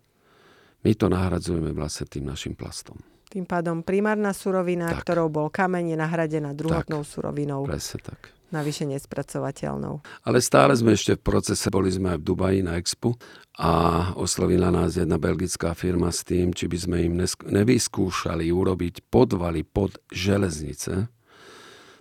My 0.87 0.91
to 0.95 1.11
nahradzujeme 1.11 1.75
vlastne 1.75 2.07
tým 2.07 2.31
našim 2.31 2.55
plastom. 2.55 2.95
Tým 3.29 3.45
pádom 3.45 3.85
primárna 3.85 4.33
surovina, 4.33 4.89
tak. 4.89 5.05
ktorou 5.05 5.29
bol 5.29 5.47
kameň, 5.53 5.93
je 5.93 5.97
nahradená 5.97 6.51
druhotnou 6.57 7.05
tak. 7.05 7.09
surovinou. 7.13 7.69
Presne 7.69 8.01
tak 8.01 8.39
navyše 8.49 8.85
nespracovateľnou. 8.89 10.01
Ale 10.25 10.41
stále 10.41 10.73
sme 10.73 10.97
ešte 10.97 11.15
v 11.15 11.21
procese, 11.21 11.69
boli 11.69 11.93
sme 11.93 12.17
aj 12.17 12.19
v 12.21 12.27
Dubaji 12.27 12.59
na 12.65 12.81
Expo 12.81 13.15
a 13.61 13.71
oslovila 14.17 14.73
nás 14.73 14.97
jedna 14.97 15.21
belgická 15.21 15.77
firma 15.77 16.09
s 16.09 16.25
tým, 16.25 16.53
či 16.53 16.65
by 16.65 16.77
sme 16.77 16.97
im 17.05 17.13
nevyskúšali 17.45 18.49
urobiť 18.49 19.05
podvaly 19.07 19.61
pod 19.65 20.01
železnice. 20.09 21.07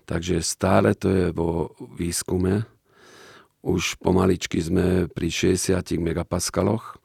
Takže 0.08 0.40
stále 0.40 0.96
to 0.96 1.12
je 1.12 1.26
vo 1.36 1.76
výskume. 1.76 2.64
Už 3.60 4.00
pomaličky 4.00 4.56
sme 4.64 5.12
pri 5.12 5.28
60 5.28 6.00
megapaskaloch 6.00 6.96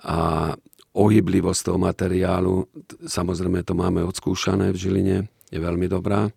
a 0.00 0.54
ohyblivosť 0.96 1.60
toho 1.60 1.78
materiálu, 1.78 2.64
samozrejme 3.04 3.60
to 3.60 3.76
máme 3.76 4.00
odskúšané 4.00 4.72
v 4.72 4.80
Žiline, 4.80 5.18
je 5.52 5.58
veľmi 5.60 5.86
dobrá. 5.92 6.32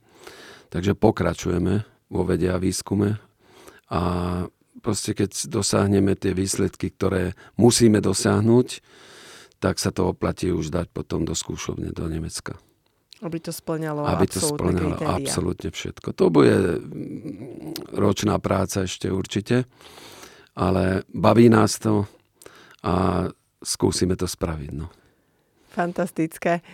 Takže 0.70 1.00
pokračujeme 1.00 1.88
vo 2.12 2.22
vede 2.28 2.51
a 2.51 2.60
výskume. 2.60 3.18
A 3.89 4.01
proste 4.84 5.16
keď 5.16 5.50
dosiahneme 5.50 6.13
tie 6.20 6.36
výsledky, 6.36 6.92
ktoré 6.92 7.34
musíme 7.56 8.04
dosiahnuť, 8.04 8.68
tak 9.60 9.80
sa 9.80 9.92
to 9.92 10.12
oplatí 10.12 10.51
už 10.51 10.72
dať 10.72 10.88
potom 10.92 11.24
do 11.24 11.34
skúšovne 11.34 11.92
do 11.96 12.06
Nemecka. 12.08 12.60
Aby 13.20 13.44
to 13.44 13.51
splňalo 13.51 14.08
Aby 14.08 14.28
to 14.32 14.39
splňalo 14.39 14.96
kritéria. 14.96 15.16
absolútne 15.20 15.70
všetko. 15.75 16.16
To 16.16 16.32
bude 16.32 16.56
ročná 17.92 18.39
práca 18.39 18.88
ešte 18.88 19.12
určite, 19.12 19.68
ale 20.56 21.04
baví 21.12 21.51
nás 21.51 21.75
to 21.84 22.08
a 22.80 23.28
skúsime 23.63 24.16
to 24.16 24.25
spraviť. 24.25 24.72
No. 24.75 24.88
Fantastické. 25.70 26.66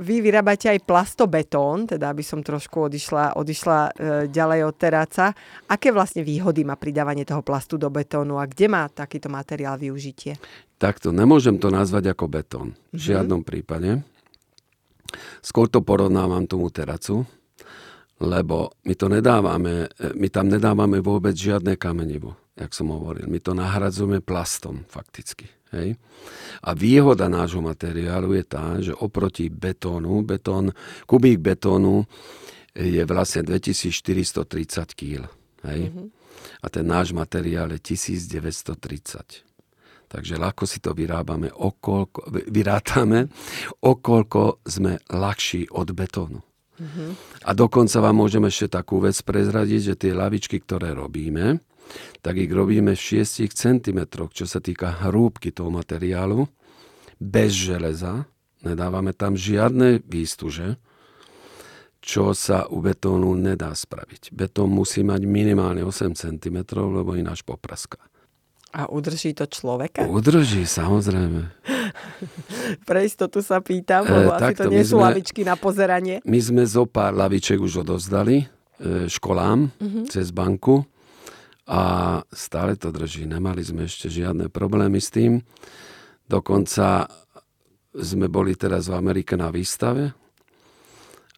Vy 0.00 0.24
vyrábate 0.24 0.72
aj 0.72 0.88
plastobetón, 0.88 1.84
teda 1.84 2.10
aby 2.10 2.24
som 2.24 2.40
trošku 2.40 2.88
odišla, 2.88 3.36
odišla 3.36 3.78
e, 3.78 3.90
ďalej 4.32 4.60
od 4.66 4.74
teráca. 4.74 5.36
Aké 5.68 5.92
vlastne 5.92 6.24
výhody 6.24 6.64
má 6.64 6.80
pridávanie 6.80 7.28
toho 7.28 7.44
plastu 7.44 7.76
do 7.76 7.92
betónu 7.92 8.40
a 8.40 8.48
kde 8.48 8.72
má 8.72 8.88
takýto 8.88 9.28
materiál 9.28 9.76
využitie? 9.76 10.40
Takto, 10.80 11.12
nemôžem 11.12 11.60
to 11.60 11.68
nazvať 11.68 12.16
ako 12.16 12.24
betón. 12.26 12.68
V 12.90 12.98
mhm. 12.98 13.04
žiadnom 13.04 13.40
prípade. 13.44 14.00
Skôr 15.44 15.68
to 15.70 15.84
porovnávam 15.84 16.48
tomu 16.48 16.72
teracu, 16.72 17.22
lebo 18.18 18.74
my 18.88 18.94
to 18.96 19.06
nedávame, 19.12 19.92
e, 19.92 20.16
my 20.16 20.28
tam 20.32 20.48
nedávame 20.48 21.04
vôbec 21.04 21.36
žiadne 21.36 21.76
kamenivo, 21.76 22.34
jak 22.56 22.72
som 22.72 22.88
hovoril. 22.90 23.28
My 23.28 23.38
to 23.44 23.52
nahradzujeme 23.52 24.24
plastom 24.24 24.88
fakticky. 24.88 25.55
Hej. 25.74 25.98
A 26.62 26.70
výhoda 26.78 27.26
nášho 27.26 27.58
materiálu 27.58 28.38
je 28.38 28.44
tá, 28.46 28.78
že 28.78 28.94
oproti 28.94 29.50
betónu, 29.50 30.22
betón, 30.22 30.70
kubík 31.10 31.42
betónu 31.42 32.06
je 32.76 33.02
vlastne 33.08 33.42
2430 33.42 34.94
kg. 34.94 35.26
Hej. 35.66 35.90
Mm-hmm. 35.90 36.06
A 36.62 36.66
ten 36.70 36.86
náš 36.86 37.10
materiál 37.10 37.74
je 37.74 37.80
1930. 37.82 39.42
Takže 40.06 40.38
ľahko 40.38 40.70
si 40.70 40.78
to 40.78 40.94
vyrábame, 40.94 41.50
okolko, 41.50 42.30
vyrátame, 42.30 43.26
okolko 43.82 44.62
sme 44.62 45.02
ľahší 45.10 45.66
od 45.74 45.90
betónu. 45.90 46.40
Mm-hmm. 46.76 47.10
A 47.42 47.50
dokonca 47.56 47.98
vám 47.98 48.14
môžeme 48.14 48.46
ešte 48.52 48.78
takú 48.78 49.02
vec 49.02 49.18
prezradiť, 49.18 49.80
že 49.82 49.94
tie 49.98 50.12
lavičky, 50.14 50.62
ktoré 50.62 50.94
robíme, 50.94 51.58
tak 52.22 52.36
ich 52.36 52.50
robíme 52.50 52.94
v 52.94 53.22
6 53.22 53.50
cm, 53.50 54.00
čo 54.34 54.44
sa 54.44 54.58
týka 54.58 55.06
hrúbky 55.06 55.54
toho 55.54 55.70
materiálu, 55.70 56.48
bez 57.16 57.56
železa, 57.56 58.28
nedávame 58.60 59.16
tam 59.16 59.38
žiadne 59.38 60.04
výstuže, 60.04 60.76
čo 62.06 62.30
sa 62.38 62.70
u 62.70 62.78
betónu 62.78 63.34
nedá 63.34 63.74
spraviť. 63.74 64.30
Betón 64.30 64.70
musí 64.70 65.02
mať 65.02 65.26
minimálne 65.26 65.82
8 65.82 66.14
cm, 66.14 66.58
lebo 66.78 67.18
ináč 67.18 67.42
popraská. 67.42 67.98
A 68.76 68.92
udrží 68.92 69.32
to 69.32 69.48
človeka? 69.48 70.04
Udrží, 70.04 70.68
samozrejme. 70.68 71.48
Pre 72.88 73.00
istotu 73.02 73.40
sa 73.40 73.64
pýtam, 73.64 74.04
e, 74.04 74.10
lebo 74.12 74.30
e, 74.30 74.36
asi 74.36 74.54
to 74.54 74.68
nie 74.68 74.84
sú 74.84 75.00
sme, 75.00 75.04
lavičky 75.08 75.42
na 75.48 75.56
pozeranie. 75.56 76.20
My 76.28 76.38
sme 76.38 76.62
zo 76.68 76.84
pár 76.84 77.16
laviček 77.16 77.56
už 77.56 77.88
odovzdali 77.88 78.44
e, 78.44 78.46
školám 79.08 79.72
uh-huh. 79.72 80.04
cez 80.12 80.28
banku 80.28 80.84
a 81.66 81.82
stále 82.30 82.78
to 82.78 82.94
drží. 82.94 83.26
Nemali 83.26 83.60
sme 83.60 83.90
ešte 83.90 84.06
žiadne 84.06 84.46
problémy 84.48 85.02
s 85.02 85.10
tým. 85.10 85.42
Dokonca 86.26 87.10
sme 87.90 88.26
boli 88.30 88.54
teraz 88.54 88.86
v 88.86 88.98
Amerike 88.98 89.34
na 89.34 89.50
výstave 89.50 90.14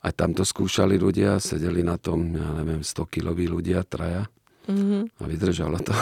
a 0.05 0.09
tam 0.15 0.37
to 0.37 0.45
skúšali 0.45 1.01
ľudia, 1.01 1.41
sedeli 1.43 1.83
na 1.83 1.97
tom, 1.99 2.37
ja 2.37 2.51
neviem, 2.55 2.85
100 2.85 3.09
kiloví 3.09 3.51
ľudia, 3.51 3.83
traja 3.89 4.29
uh-huh. 4.69 5.09
a 5.09 5.23
vydržalo 5.25 5.81
to. 5.83 5.95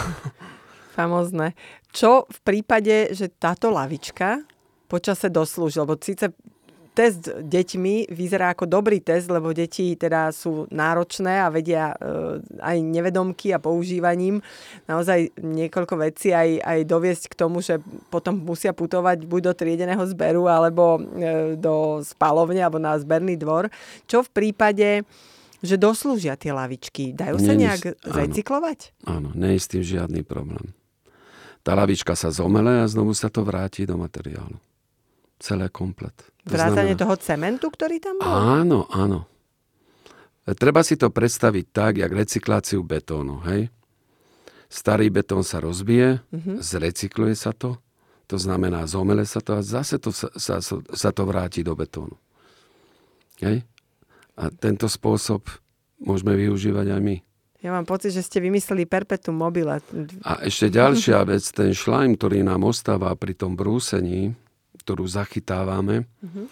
Famozne. 0.99 1.55
Čo 1.93 2.25
v 2.29 2.39
prípade, 2.45 3.13
že 3.13 3.29
táto 3.33 3.69
lavička 3.69 4.45
počase 4.89 5.29
doslúži, 5.29 5.81
lebo 5.81 5.97
síce 6.01 6.33
test 6.97 7.29
deťmi 7.29 8.09
vyzerá 8.09 8.57
ako 8.57 8.65
dobrý 8.65 9.05
test, 9.05 9.29
lebo 9.29 9.53
deti 9.53 9.93
teda 10.01 10.33
sú 10.33 10.65
náročné 10.73 11.45
a 11.45 11.53
vedia 11.53 11.93
e, 11.93 12.41
aj 12.57 12.77
nevedomky 12.81 13.53
a 13.53 13.61
používaním 13.61 14.41
naozaj 14.89 15.37
niekoľko 15.37 15.95
vecí 16.01 16.33
aj, 16.33 16.65
aj 16.65 16.79
doviesť 16.89 17.25
k 17.29 17.35
tomu, 17.37 17.61
že 17.61 17.85
potom 18.09 18.41
musia 18.41 18.73
putovať 18.73 19.29
buď 19.29 19.41
do 19.45 19.53
triedeného 19.53 20.05
zberu 20.09 20.49
alebo 20.49 20.97
e, 20.97 21.61
do 21.61 22.01
spalovne 22.01 22.65
alebo 22.65 22.81
na 22.81 22.97
zberný 22.97 23.37
dvor. 23.37 23.69
Čo 24.09 24.25
v 24.25 24.33
prípade 24.33 25.05
že 25.65 25.81
doslúžia 25.81 26.37
tie 26.37 26.53
lavičky. 26.53 27.17
Dajú 27.17 27.41
sa 27.41 27.57
nejak 27.57 27.97
áno, 27.97 28.13
recyklovať? 28.13 28.79
Áno, 29.09 29.33
nie 29.33 29.57
je 29.57 29.61
s 29.65 29.71
tým 29.73 29.83
žiadny 29.83 30.21
problém. 30.23 30.77
Tá 31.67 31.75
lavička 31.75 32.15
sa 32.15 32.31
zomele 32.31 32.85
a 32.85 32.87
znovu 32.87 33.17
sa 33.17 33.27
to 33.27 33.43
vráti 33.43 33.89
do 33.89 33.99
materiálu. 33.99 34.61
Celé 35.37 35.69
komplet. 35.69 36.17
To 36.49 36.57
Vrátanie 36.57 36.97
znamená... 36.97 37.03
toho 37.03 37.15
cementu, 37.21 37.67
ktorý 37.69 37.97
tam 38.01 38.17
bol? 38.23 38.31
Áno, 38.31 38.79
áno. 38.89 39.29
E, 40.47 40.55
treba 40.57 40.81
si 40.81 40.97
to 40.97 41.13
predstaviť 41.13 41.65
tak, 41.75 41.93
jak 42.01 42.11
recykláciu 42.13 42.81
betónu. 42.87 43.43
Hej? 43.45 43.69
Starý 44.71 45.13
betón 45.13 45.45
sa 45.45 45.61
rozbije, 45.61 46.23
uh-huh. 46.23 46.57
zrecykluje 46.63 47.35
sa 47.37 47.53
to, 47.53 47.77
to 48.27 48.41
znamená, 48.41 48.87
zomele 48.91 49.23
sa 49.23 49.39
to 49.39 49.55
a 49.55 49.63
zase 49.63 50.03
to 50.03 50.11
sa, 50.11 50.33
sa, 50.35 50.59
sa 50.75 51.11
to 51.15 51.23
vráti 51.23 51.63
do 51.63 51.77
betónu. 51.79 52.17
Hej? 53.39 53.63
A 54.35 54.51
tento 54.51 54.91
spôsob 54.91 55.47
môžeme 56.01 56.35
využívať 56.35 56.97
aj 56.97 57.01
my. 57.01 57.17
Ja 57.65 57.75
mám 57.75 57.89
pocit, 57.89 58.15
že 58.15 58.23
ste 58.23 58.39
vymysleli 58.39 58.87
perpetuum 58.87 59.43
mobile. 59.43 59.81
A 60.23 60.33
ešte 60.45 60.71
ďalšia 60.71 61.25
vec, 61.27 61.43
ten 61.51 61.75
šlajm, 61.75 62.15
ktorý 62.15 62.47
nám 62.47 62.63
ostáva 62.63 63.11
pri 63.19 63.35
tom 63.35 63.59
brúsení, 63.59 64.37
ktorú 64.79 65.09
zachytávame, 65.09 66.05
uh-huh. 66.05 66.47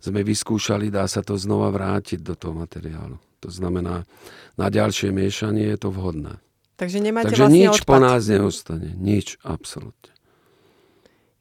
sme 0.00 0.20
vyskúšali, 0.24 0.88
dá 0.88 1.04
sa 1.06 1.20
to 1.20 1.36
znova 1.36 1.68
vrátiť 1.68 2.24
do 2.24 2.34
toho 2.34 2.56
materiálu. 2.56 3.20
To 3.44 3.52
znamená, 3.52 4.08
na 4.56 4.66
ďalšie 4.72 5.12
miešanie 5.12 5.68
je 5.70 5.78
to 5.78 5.92
vhodné. 5.92 6.40
Takže 6.76 6.98
nemáte 7.00 7.32
Takže 7.32 7.42
vlastne 7.46 7.56
nič 7.56 7.76
odpad. 7.80 7.88
po 7.88 7.96
nás 8.00 8.22
neostane. 8.28 8.90
Nič, 8.96 9.36
absolútne. 9.44 10.15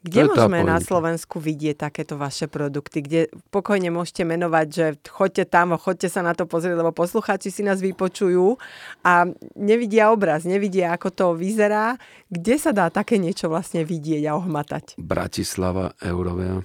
Kde 0.05 0.29
môžeme 0.29 0.61
na 0.61 0.77
Slovensku 0.77 1.41
vidieť 1.41 1.89
takéto 1.89 2.13
vaše 2.13 2.45
produkty? 2.45 3.01
Kde 3.01 3.21
pokojne 3.49 3.89
môžete 3.89 4.21
menovať, 4.21 4.67
že 4.69 4.85
choďte 5.09 5.49
tam, 5.49 5.73
choďte 5.81 6.13
sa 6.13 6.21
na 6.21 6.37
to 6.37 6.45
pozrieť, 6.45 6.77
lebo 6.77 6.93
poslucháči 6.93 7.49
si 7.49 7.65
nás 7.65 7.81
vypočujú 7.81 8.61
a 9.01 9.25
nevidia 9.57 10.13
obraz, 10.13 10.45
nevidia, 10.45 10.93
ako 10.93 11.09
to 11.09 11.25
vyzerá. 11.33 11.97
Kde 12.29 12.55
sa 12.61 12.69
dá 12.69 12.93
také 12.93 13.17
niečo 13.17 13.49
vlastne 13.49 13.81
vidieť 13.81 14.29
a 14.29 14.37
ohmatať? 14.37 15.01
Bratislava, 15.01 15.97
Eurovia. 16.05 16.61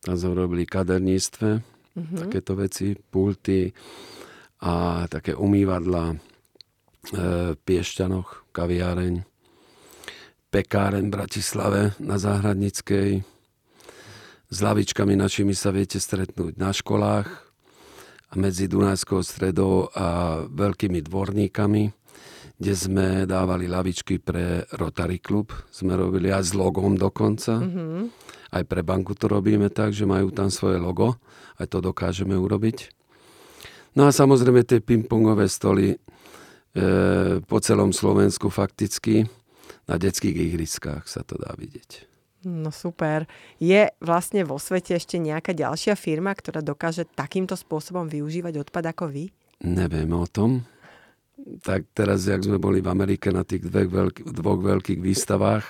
Tam 0.00 0.16
sme 0.16 0.32
robili 0.32 0.64
kaderníctve, 0.64 1.48
uh-huh. 1.60 2.18
takéto 2.26 2.56
veci, 2.56 2.96
pulty 2.96 3.68
a 4.64 5.04
také 5.04 5.36
umývadla, 5.36 6.04
e, 6.10 6.16
Piešťanoch, 7.54 8.50
kaviáreň 8.56 9.31
pekáren 10.52 11.08
v 11.08 11.16
Bratislave 11.16 11.96
na 11.96 12.20
Záhradnickej. 12.20 13.24
S 14.52 14.58
lavičkami 14.60 15.16
našimi 15.16 15.56
sa 15.56 15.72
viete 15.72 15.96
stretnúť 15.96 16.60
na 16.60 16.76
školách 16.76 17.24
a 18.28 18.34
medzi 18.36 18.68
Dunajskou 18.68 19.24
stredou 19.24 19.88
a 19.96 20.44
veľkými 20.44 21.00
dvorníkami, 21.08 21.82
kde 22.60 22.74
sme 22.76 23.24
dávali 23.24 23.64
lavičky 23.64 24.20
pre 24.20 24.68
Rotary 24.76 25.24
Club. 25.24 25.56
Sme 25.72 25.96
robili 25.96 26.28
aj 26.28 26.44
s 26.44 26.52
logom 26.52 27.00
dokonca. 27.00 27.56
Mm-hmm. 27.56 28.02
Aj 28.52 28.62
pre 28.68 28.84
banku 28.84 29.16
to 29.16 29.32
robíme 29.32 29.72
tak, 29.72 29.96
že 29.96 30.04
majú 30.04 30.28
tam 30.36 30.52
svoje 30.52 30.76
logo. 30.76 31.16
Aj 31.56 31.64
to 31.64 31.80
dokážeme 31.80 32.36
urobiť. 32.36 32.92
No 33.96 34.04
a 34.04 34.12
samozrejme 34.12 34.68
tie 34.68 34.84
pingpongové 34.84 35.48
stoly 35.48 35.96
e, 35.96 35.98
po 37.40 37.56
celom 37.64 37.96
Slovensku 37.96 38.52
fakticky 38.52 39.24
na 39.92 40.00
detských 40.00 40.32
ihriskách 40.32 41.04
sa 41.04 41.20
to 41.20 41.36
dá 41.36 41.52
vidieť. 41.52 42.08
No 42.42 42.74
super. 42.74 43.30
Je 43.62 43.92
vlastne 44.02 44.42
vo 44.42 44.58
svete 44.58 44.98
ešte 44.98 45.20
nejaká 45.20 45.54
ďalšia 45.54 45.94
firma, 45.94 46.34
ktorá 46.34 46.58
dokáže 46.58 47.06
takýmto 47.06 47.54
spôsobom 47.54 48.10
využívať 48.10 48.66
odpad 48.66 48.90
ako 48.90 49.04
vy? 49.12 49.24
Nevieme 49.62 50.18
o 50.18 50.26
tom. 50.26 50.66
Tak 51.62 51.94
teraz, 51.94 52.26
jak 52.26 52.42
sme 52.42 52.58
boli 52.58 52.82
v 52.82 52.90
Amerike 52.90 53.30
na 53.30 53.46
tých 53.46 53.66
dvoch, 53.66 53.86
veľk- 53.86 54.22
dvoch 54.26 54.58
veľkých 54.58 55.00
výstavách, 55.02 55.66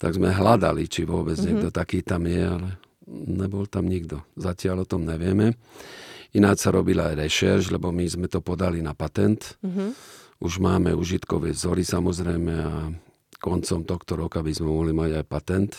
tak 0.00 0.16
sme 0.16 0.32
hľadali, 0.32 0.88
či 0.88 1.04
vôbec 1.04 1.36
mm-hmm. 1.36 1.48
niekto 1.48 1.68
taký 1.72 2.00
tam 2.04 2.24
je, 2.24 2.40
ale 2.40 2.70
nebol 3.08 3.68
tam 3.68 3.88
nikto. 3.88 4.24
Zatiaľ 4.36 4.84
o 4.84 4.88
tom 4.88 5.04
nevieme. 5.04 5.56
Ináč 6.36 6.64
sa 6.64 6.72
robila 6.72 7.12
aj 7.12 7.20
rešerš, 7.20 7.64
lebo 7.72 7.92
my 7.92 8.04
sme 8.04 8.28
to 8.28 8.40
podali 8.40 8.80
na 8.80 8.96
patent. 8.96 9.60
Mm-hmm. 9.60 9.90
Už 10.40 10.60
máme 10.60 10.92
užitkové 10.92 11.56
vzory 11.56 11.80
samozrejme 11.80 12.54
a 12.60 12.92
koncom 13.38 13.84
tohto 13.84 14.12
roka 14.16 14.42
by 14.42 14.52
sme 14.52 14.68
mohli 14.70 14.92
mať 14.96 15.22
aj 15.22 15.24
patent. 15.28 15.72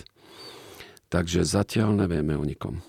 Takže 1.07 1.47
zatiaľ 1.47 2.03
nevieme 2.03 2.35
o 2.35 2.43
nikom. 2.43 2.83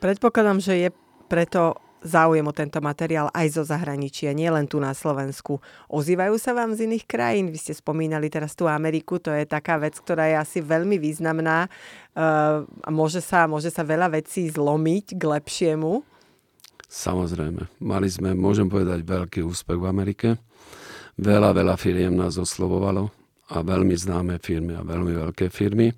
Predpokladám, 0.00 0.58
že 0.64 0.74
je 0.78 0.88
preto 1.28 1.76
záujem 2.00 2.46
o 2.46 2.54
tento 2.54 2.78
materiál 2.78 3.28
aj 3.34 3.58
zo 3.58 3.62
zahraničia, 3.66 4.30
nie 4.30 4.46
len 4.48 4.70
tu 4.70 4.78
na 4.78 4.94
Slovensku. 4.94 5.58
Ozývajú 5.90 6.38
sa 6.38 6.54
vám 6.54 6.72
z 6.78 6.86
iných 6.86 7.04
krajín? 7.04 7.50
Vy 7.50 7.58
ste 7.58 7.74
spomínali 7.74 8.30
teraz 8.30 8.54
tú 8.54 8.70
Ameriku, 8.70 9.18
to 9.18 9.34
je 9.34 9.44
taká 9.44 9.76
vec, 9.82 9.98
ktorá 9.98 10.30
je 10.30 10.36
asi 10.38 10.58
veľmi 10.62 10.96
významná 10.96 11.66
uh, 11.66 12.62
a 12.62 12.90
môže 12.94 13.18
sa, 13.18 13.50
môže 13.50 13.74
sa 13.74 13.82
veľa 13.82 14.14
vecí 14.14 14.46
zlomiť 14.46 15.18
k 15.18 15.22
lepšiemu. 15.26 16.06
Samozrejme. 16.88 17.82
Mali 17.84 18.08
sme, 18.08 18.32
môžem 18.32 18.70
povedať, 18.70 19.04
veľký 19.04 19.44
úspech 19.44 19.76
v 19.76 19.90
Amerike. 19.90 20.28
Veľa, 21.18 21.50
veľa 21.50 21.74
firiem 21.76 22.14
nás 22.14 22.38
oslovovalo 22.38 23.17
a 23.48 23.64
veľmi 23.64 23.96
známe 23.96 24.36
firmy 24.40 24.76
a 24.76 24.84
veľmi 24.84 25.12
veľké 25.16 25.48
firmy. 25.48 25.92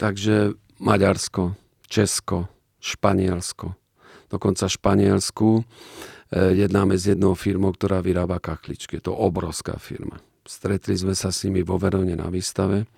Takže 0.00 0.56
Maďarsko, 0.80 1.58
Česko, 1.84 2.48
Španielsko. 2.80 3.74
Dokonca 4.28 4.68
Španielsku 4.68 5.48
e, 5.58 5.62
jednáme 6.64 6.96
s 6.96 7.08
jednou 7.08 7.34
firmou, 7.34 7.74
ktorá 7.74 8.00
vyrába 8.00 8.40
kachličky. 8.40 9.00
Je 9.00 9.10
to 9.10 9.14
obrovská 9.16 9.76
firma. 9.76 10.20
Stretli 10.48 10.96
sme 10.96 11.12
sa 11.12 11.28
s 11.28 11.44
nimi 11.44 11.60
vo 11.60 11.76
Verone 11.76 12.16
na 12.16 12.32
výstave 12.32 12.88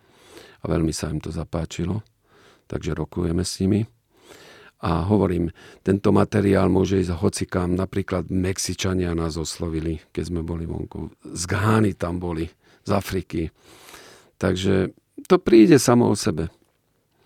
a 0.60 0.64
veľmi 0.66 0.94
sa 0.94 1.10
im 1.10 1.18
to 1.18 1.34
zapáčilo. 1.34 2.02
Takže 2.70 2.94
rokujeme 2.94 3.42
s 3.42 3.58
nimi. 3.58 3.82
A 4.80 5.04
hovorím, 5.04 5.52
tento 5.84 6.08
materiál 6.08 6.72
môže 6.72 6.96
ísť 6.96 7.12
hocikám. 7.20 7.68
Napríklad 7.76 8.32
Mexičania 8.32 9.12
nás 9.12 9.36
oslovili, 9.36 10.00
keď 10.14 10.24
sme 10.32 10.40
boli 10.40 10.64
vonku. 10.64 11.12
Z 11.36 11.44
Gány 11.44 11.92
tam 11.92 12.16
boli, 12.16 12.48
z 12.90 12.92
Afriky. 12.92 13.42
Takže 14.42 14.90
to 15.30 15.38
príde 15.38 15.78
samo 15.78 16.10
o 16.10 16.18
sebe. 16.18 16.50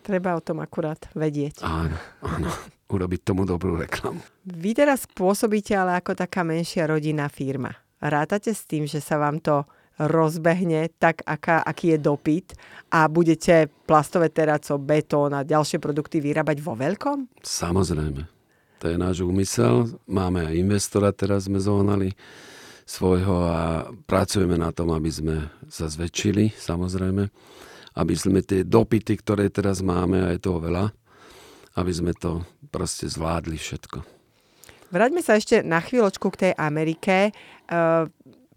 Treba 0.05 0.37
o 0.37 0.45
tom 0.45 0.61
akurát 0.61 1.09
vedieť. 1.17 1.65
Áno, 1.65 1.97
áno. 2.21 2.53
Urobiť 2.93 3.21
tomu 3.25 3.49
dobrú 3.49 3.81
reklamu. 3.81 4.21
Vy 4.45 4.77
teraz 4.77 5.09
pôsobíte 5.09 5.73
ale 5.73 5.97
ako 5.97 6.13
taká 6.13 6.45
menšia 6.45 6.85
rodinná 6.85 7.33
firma. 7.33 7.73
Rátate 7.97 8.53
s 8.53 8.69
tým, 8.69 8.85
že 8.85 9.01
sa 9.01 9.17
vám 9.17 9.41
to 9.41 9.65
rozbehne 9.97 10.93
tak, 11.01 11.25
aká, 11.25 11.65
aký 11.65 11.97
je 11.97 11.99
dopyt 12.03 12.53
a 12.93 13.09
budete 13.09 13.73
plastové 13.89 14.29
teraco, 14.29 14.77
betón 14.77 15.33
a 15.33 15.47
ďalšie 15.47 15.81
produkty 15.81 16.21
vyrábať 16.21 16.61
vo 16.61 16.77
veľkom? 16.77 17.41
Samozrejme. 17.41 18.29
To 18.83 18.85
je 18.91 18.97
náš 19.01 19.25
úmysel. 19.25 19.97
Máme 20.05 20.45
aj 20.45 20.61
investora, 20.61 21.15
teraz 21.15 21.49
sme 21.49 21.57
zohnali 21.57 22.13
svojho 22.85 23.37
a 23.49 23.89
pracujeme 24.05 24.61
na 24.61 24.71
tom, 24.71 24.93
aby 24.93 25.09
sme 25.09 25.37
sa 25.73 25.89
zväčšili, 25.89 26.53
samozrejme. 26.53 27.25
Aby 27.95 28.15
sme 28.15 28.45
tie 28.45 28.65
dopity, 28.65 29.17
ktoré 29.17 29.49
teraz 29.49 29.81
máme, 29.81 30.21
a 30.21 30.33
je 30.37 30.41
toho 30.45 30.61
veľa, 30.61 30.93
aby 31.81 31.93
sme 31.93 32.13
to 32.13 32.45
proste 32.69 33.09
zvládli 33.09 33.57
všetko. 33.57 34.05
Vráťme 34.95 35.25
sa 35.25 35.35
ešte 35.35 35.65
na 35.65 35.83
chvíľočku 35.83 36.29
k 36.31 36.51
tej 36.51 36.53
Amerike. 36.55 37.35
Uh, 37.67 38.07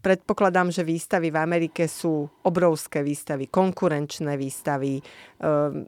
predpokladám, 0.08 0.72
že 0.72 0.88
výstavy 0.88 1.34
v 1.34 1.42
Amerike 1.42 1.84
sú 1.90 2.30
obrovské 2.48 3.04
výstavy, 3.04 3.52
konkurenčné 3.52 4.40
výstavy. 4.40 5.04
Ehm, 5.04 5.84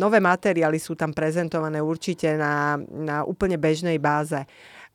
nové 0.00 0.16
materiály 0.22 0.80
sú 0.80 0.96
tam 0.96 1.12
prezentované 1.12 1.82
určite 1.82 2.40
na, 2.40 2.80
na 2.80 3.26
úplne 3.26 3.60
bežnej 3.60 4.00
báze. 4.00 4.40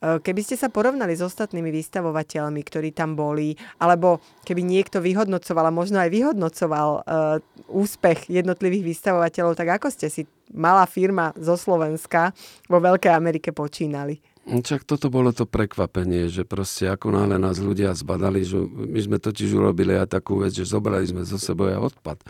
Ehm, 0.05 0.21
keby 0.21 0.41
ste 0.45 0.55
sa 0.55 0.69
porovnali 0.69 1.17
s 1.17 1.25
ostatnými 1.25 1.73
vystavovateľmi, 1.73 2.61
ktorí 2.61 2.93
tam 2.93 3.17
boli, 3.17 3.57
alebo 3.81 4.21
keby 4.45 4.61
niekto 4.61 5.01
vyhodnocoval 5.01 5.65
a 5.65 5.73
možno 5.73 5.97
aj 5.97 6.13
vyhodnocoval 6.13 6.89
uh, 7.01 7.41
úspech 7.73 8.29
jednotlivých 8.29 8.93
vystavovateľov, 8.93 9.57
tak 9.57 9.81
ako 9.81 9.87
ste 9.89 10.13
si 10.13 10.29
malá 10.53 10.85
firma 10.85 11.33
zo 11.33 11.57
Slovenska 11.57 12.29
vo 12.69 12.77
Veľkej 12.77 13.09
Amerike 13.09 13.49
počínali? 13.49 14.21
Čak 14.45 14.85
toto 14.85 15.09
bolo 15.09 15.33
to 15.33 15.49
prekvapenie, 15.49 16.29
že 16.29 16.45
proste 16.45 16.85
ako 16.85 17.09
náhle 17.09 17.41
nás 17.41 17.57
ľudia 17.57 17.89
zbadali, 17.97 18.45
že 18.45 18.61
my 18.61 18.99
sme 19.01 19.17
totiž 19.17 19.57
urobili 19.57 19.97
aj 19.97 20.21
takú 20.21 20.45
vec, 20.45 20.53
že 20.53 20.69
zobrali 20.69 21.09
sme 21.09 21.25
zo 21.25 21.41
sebou 21.41 21.65
aj 21.65 21.97
odpad, 21.97 22.21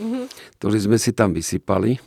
mm-hmm. 0.00 0.24
ktorý 0.56 0.78
sme 0.80 0.96
si 0.96 1.12
tam 1.12 1.36
vysypali 1.36 2.00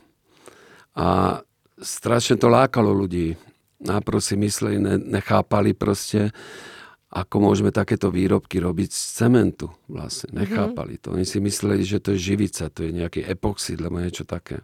a 0.97 1.38
strašne 1.78 2.41
to 2.41 2.49
lákalo 2.49 2.89
ľudí. 2.97 3.38
Náprv 3.84 4.19
si 4.24 4.39
mysleli, 4.39 4.80
ne, 4.80 4.96
nechápali 4.98 5.76
proste, 5.76 6.32
ako 7.13 7.36
môžeme 7.43 7.69
takéto 7.69 8.10
výrobky 8.10 8.58
robiť 8.58 8.89
z 8.89 9.02
cementu 9.22 9.69
vlastne. 9.86 10.34
Mhm. 10.34 10.38
Nechápali 10.39 10.96
to. 10.98 11.13
Oni 11.13 11.28
si 11.28 11.38
mysleli, 11.38 11.86
že 11.86 12.02
to 12.02 12.17
je 12.17 12.34
živica, 12.34 12.72
to 12.74 12.88
je 12.88 12.91
nejaký 12.96 13.22
epoxid, 13.28 13.78
alebo 13.78 14.02
niečo 14.02 14.26
také. 14.26 14.63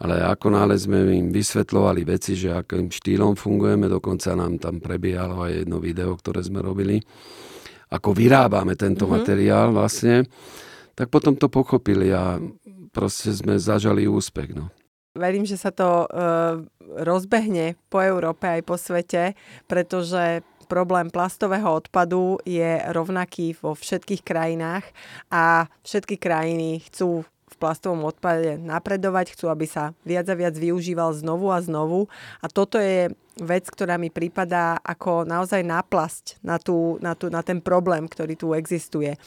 Ale 0.00 0.24
ako 0.24 0.48
nále 0.56 0.80
sme 0.80 1.12
im 1.12 1.28
vysvetlovali 1.28 2.08
veci, 2.08 2.32
že 2.32 2.56
akým 2.56 2.88
štýlom 2.88 3.36
fungujeme, 3.36 3.84
dokonca 3.84 4.32
nám 4.32 4.56
tam 4.56 4.80
prebiehalo 4.80 5.44
aj 5.44 5.64
jedno 5.64 5.76
video, 5.76 6.16
ktoré 6.16 6.40
sme 6.40 6.64
robili, 6.64 7.04
ako 7.92 8.16
vyrábame 8.16 8.80
tento 8.80 9.04
mm-hmm. 9.04 9.20
materiál 9.20 9.68
vlastne, 9.76 10.24
tak 10.96 11.12
potom 11.12 11.36
to 11.36 11.52
pochopili 11.52 12.08
a 12.16 12.40
proste 12.96 13.28
sme 13.36 13.60
zažali 13.60 14.08
úspech. 14.08 14.56
No. 14.56 14.72
Verím, 15.10 15.42
že 15.42 15.58
sa 15.58 15.74
to 15.74 16.06
uh, 16.06 16.62
rozbehne 17.02 17.74
po 17.90 17.98
Európe 17.98 18.46
aj 18.46 18.62
po 18.62 18.78
svete, 18.78 19.34
pretože 19.66 20.46
problém 20.70 21.10
plastového 21.10 21.66
odpadu 21.66 22.38
je 22.46 22.78
rovnaký 22.94 23.58
vo 23.58 23.74
všetkých 23.74 24.22
krajinách 24.22 24.86
a 25.34 25.66
všetky 25.82 26.14
krajiny 26.14 26.78
chcú 26.86 27.26
plastovom 27.60 28.08
odpade 28.08 28.56
napredovať, 28.56 29.36
chcú, 29.36 29.52
aby 29.52 29.68
sa 29.68 29.92
viac 30.08 30.24
a 30.32 30.34
viac 30.34 30.56
využíval 30.56 31.12
znovu 31.12 31.52
a 31.52 31.60
znovu. 31.60 32.08
A 32.40 32.48
toto 32.48 32.80
je 32.80 33.12
vec, 33.36 33.68
ktorá 33.68 34.00
mi 34.00 34.08
prípada 34.08 34.80
ako 34.80 35.28
naozaj 35.28 35.60
náplasť 35.60 36.40
na, 36.40 36.56
tú, 36.56 36.96
na, 37.04 37.12
tú, 37.12 37.28
na 37.28 37.44
ten 37.44 37.60
problém, 37.60 38.08
ktorý 38.08 38.34
tu 38.40 38.56
existuje. 38.56 39.20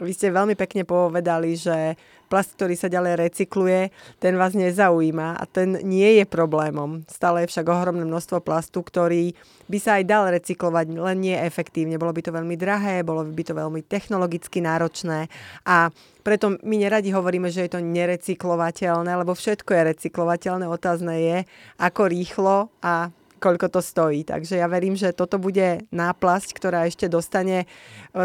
Vy 0.00 0.16
ste 0.16 0.32
veľmi 0.32 0.56
pekne 0.56 0.88
povedali, 0.88 1.52
že 1.54 1.94
plast, 2.30 2.56
ktorý 2.56 2.78
sa 2.78 2.86
ďalej 2.86 3.26
recykluje, 3.26 3.90
ten 4.22 4.38
vás 4.38 4.54
nezaujíma 4.54 5.36
a 5.36 5.44
ten 5.50 5.76
nie 5.82 6.22
je 6.22 6.24
problémom. 6.24 7.02
Stále 7.10 7.44
je 7.44 7.50
však 7.50 7.66
ohromné 7.68 8.06
množstvo 8.06 8.40
plastu, 8.40 8.80
ktorý 8.80 9.34
by 9.68 9.78
sa 9.82 9.98
aj 10.00 10.04
dal 10.06 10.24
recyklovať, 10.30 10.94
len 10.94 11.18
nie 11.20 11.36
efektívne. 11.36 11.98
Bolo 11.98 12.14
by 12.14 12.22
to 12.22 12.32
veľmi 12.32 12.56
drahé, 12.56 13.02
bolo 13.02 13.26
by 13.26 13.42
to 13.44 13.52
veľmi 13.52 13.82
technologicky 13.84 14.62
náročné 14.62 15.26
a 15.66 15.90
preto 16.22 16.56
my 16.62 16.76
neradi 16.80 17.10
hovoríme, 17.10 17.50
že 17.50 17.66
je 17.66 17.74
to 17.74 17.80
nerecyklovateľné, 17.82 19.10
lebo 19.20 19.32
všetko 19.32 19.72
je 19.72 19.82
recyklovateľné. 19.96 20.64
Otázne 20.68 21.14
je, 21.16 21.38
ako 21.80 22.02
rýchlo 22.12 22.56
a 22.84 23.08
koľko 23.40 23.72
to 23.72 23.80
stojí. 23.80 24.28
Takže 24.28 24.60
ja 24.60 24.68
verím, 24.68 24.94
že 24.94 25.16
toto 25.16 25.40
bude 25.40 25.88
náplasť, 25.88 26.48
ktorá 26.52 26.84
ešte 26.84 27.08
dostane 27.08 27.64
e, 27.64 27.66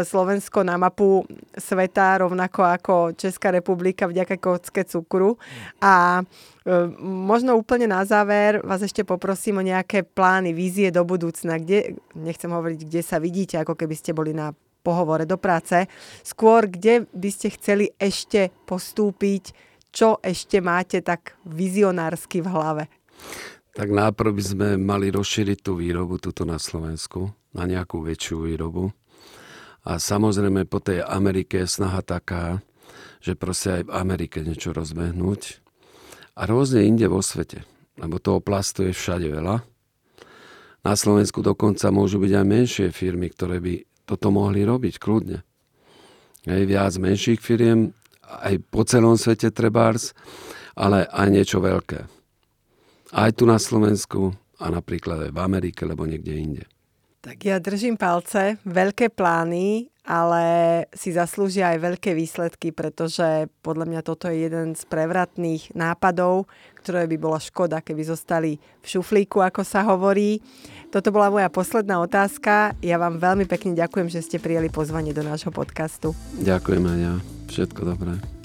Slovensko 0.04 0.60
na 0.60 0.76
mapu 0.76 1.24
sveta, 1.56 2.20
rovnako 2.20 2.60
ako 2.60 2.94
Česká 3.16 3.48
republika 3.48 4.04
vďaka 4.04 4.36
kocke 4.36 4.84
cukru. 4.84 5.40
A 5.80 6.20
e, 6.20 6.24
možno 7.00 7.56
úplne 7.56 7.88
na 7.88 8.04
záver 8.04 8.60
vás 8.60 8.84
ešte 8.84 9.02
poprosím 9.02 9.64
o 9.64 9.66
nejaké 9.66 10.04
plány, 10.04 10.52
vízie 10.52 10.92
do 10.92 11.02
budúcna, 11.08 11.56
kde, 11.56 11.96
nechcem 12.12 12.52
hovoriť, 12.52 12.80
kde 12.84 13.00
sa 13.00 13.16
vidíte, 13.16 13.56
ako 13.56 13.72
keby 13.72 13.96
ste 13.96 14.12
boli 14.12 14.36
na 14.36 14.52
pohovore 14.86 15.26
do 15.26 15.34
práce, 15.34 15.90
skôr 16.22 16.70
kde 16.70 17.10
by 17.10 17.30
ste 17.34 17.50
chceli 17.58 17.90
ešte 17.98 18.54
postúpiť, 18.70 19.50
čo 19.90 20.22
ešte 20.22 20.62
máte 20.62 21.02
tak 21.02 21.34
vizionársky 21.42 22.44
v 22.44 22.52
hlave. 22.52 22.84
Tak 23.76 23.92
najprv 23.92 24.32
by 24.32 24.44
sme 24.56 24.68
mali 24.80 25.12
rozšíriť 25.12 25.60
tú 25.60 25.76
výrobu 25.76 26.16
tuto 26.16 26.48
na 26.48 26.56
Slovensku, 26.56 27.28
na 27.52 27.68
nejakú 27.68 28.00
väčšiu 28.00 28.48
výrobu. 28.48 28.88
A 29.84 30.00
samozrejme 30.00 30.64
po 30.64 30.80
tej 30.80 31.04
Amerike 31.04 31.60
je 31.60 31.68
snaha 31.68 32.00
taká, 32.00 32.64
že 33.20 33.36
proste 33.36 33.76
aj 33.76 33.82
v 33.84 33.92
Amerike 33.92 34.40
niečo 34.40 34.72
rozbehnúť. 34.72 35.60
A 36.40 36.48
rôzne 36.48 36.88
inde 36.88 37.04
vo 37.04 37.20
svete, 37.20 37.68
lebo 38.00 38.16
toho 38.16 38.40
plastu 38.40 38.88
je 38.88 38.96
všade 38.96 39.28
veľa. 39.28 39.60
Na 40.80 40.94
Slovensku 40.96 41.44
dokonca 41.44 41.92
môžu 41.92 42.16
byť 42.16 42.32
aj 42.32 42.46
menšie 42.48 42.88
firmy, 42.96 43.28
ktoré 43.28 43.60
by 43.60 44.08
toto 44.08 44.32
mohli 44.32 44.64
robiť 44.64 44.96
kľudne. 44.96 45.44
Hej, 46.48 46.64
viac 46.64 46.96
menších 46.96 47.44
firiem, 47.44 47.92
aj 48.24 48.56
po 48.72 48.88
celom 48.88 49.20
svete 49.20 49.52
trebárs, 49.52 50.16
ale 50.72 51.04
aj 51.12 51.28
niečo 51.28 51.60
veľké. 51.60 52.15
Aj 53.14 53.30
tu 53.30 53.46
na 53.46 53.58
Slovensku 53.60 54.34
a 54.58 54.72
napríklad 54.72 55.28
aj 55.28 55.32
v 55.34 55.42
Amerike, 55.42 55.84
alebo 55.84 56.08
niekde 56.08 56.32
inde. 56.34 56.64
Tak 57.26 57.42
ja 57.42 57.58
držím 57.58 57.98
palce, 57.98 58.54
veľké 58.62 59.10
plány, 59.10 59.90
ale 60.06 60.44
si 60.94 61.10
zaslúžia 61.10 61.74
aj 61.74 61.82
veľké 61.82 62.14
výsledky, 62.14 62.70
pretože 62.70 63.50
podľa 63.66 63.90
mňa 63.90 64.00
toto 64.06 64.30
je 64.30 64.46
jeden 64.46 64.78
z 64.78 64.82
prevratných 64.86 65.74
nápadov, 65.74 66.46
ktoré 66.78 67.10
by 67.10 67.18
bola 67.18 67.42
škoda, 67.42 67.82
keby 67.82 68.06
zostali 68.06 68.62
v 68.78 68.86
šuflíku, 68.86 69.42
ako 69.42 69.66
sa 69.66 69.82
hovorí. 69.82 70.38
Toto 70.94 71.10
bola 71.10 71.26
moja 71.26 71.50
posledná 71.50 71.98
otázka. 71.98 72.78
Ja 72.78 73.02
vám 73.02 73.18
veľmi 73.18 73.50
pekne 73.50 73.74
ďakujem, 73.74 74.06
že 74.06 74.22
ste 74.22 74.38
prijeli 74.38 74.70
pozvanie 74.70 75.10
do 75.10 75.26
nášho 75.26 75.50
podcastu. 75.50 76.14
Ďakujem 76.38 76.84
aj 76.86 76.98
ja. 77.02 77.14
Všetko 77.50 77.80
dobré 77.82 78.35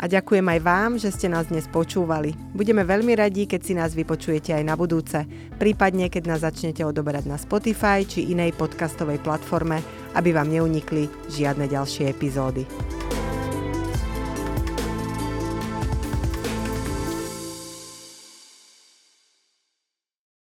a 0.00 0.08
ďakujem 0.08 0.48
aj 0.48 0.60
vám, 0.64 0.90
že 0.96 1.12
ste 1.12 1.28
nás 1.28 1.52
dnes 1.52 1.68
počúvali. 1.68 2.32
Budeme 2.56 2.88
veľmi 2.88 3.12
radi, 3.12 3.44
keď 3.44 3.60
si 3.60 3.76
nás 3.76 3.92
vypočujete 3.92 4.56
aj 4.56 4.64
na 4.64 4.72
budúce, 4.72 5.28
prípadne 5.60 6.08
keď 6.08 6.22
nás 6.24 6.40
začnete 6.40 6.80
odoberať 6.80 7.28
na 7.28 7.36
Spotify 7.36 8.08
či 8.08 8.32
inej 8.32 8.56
podcastovej 8.56 9.20
platforme, 9.20 9.84
aby 10.16 10.32
vám 10.32 10.48
neunikli 10.48 11.04
žiadne 11.28 11.68
ďalšie 11.68 12.08
epizódy. 12.08 12.64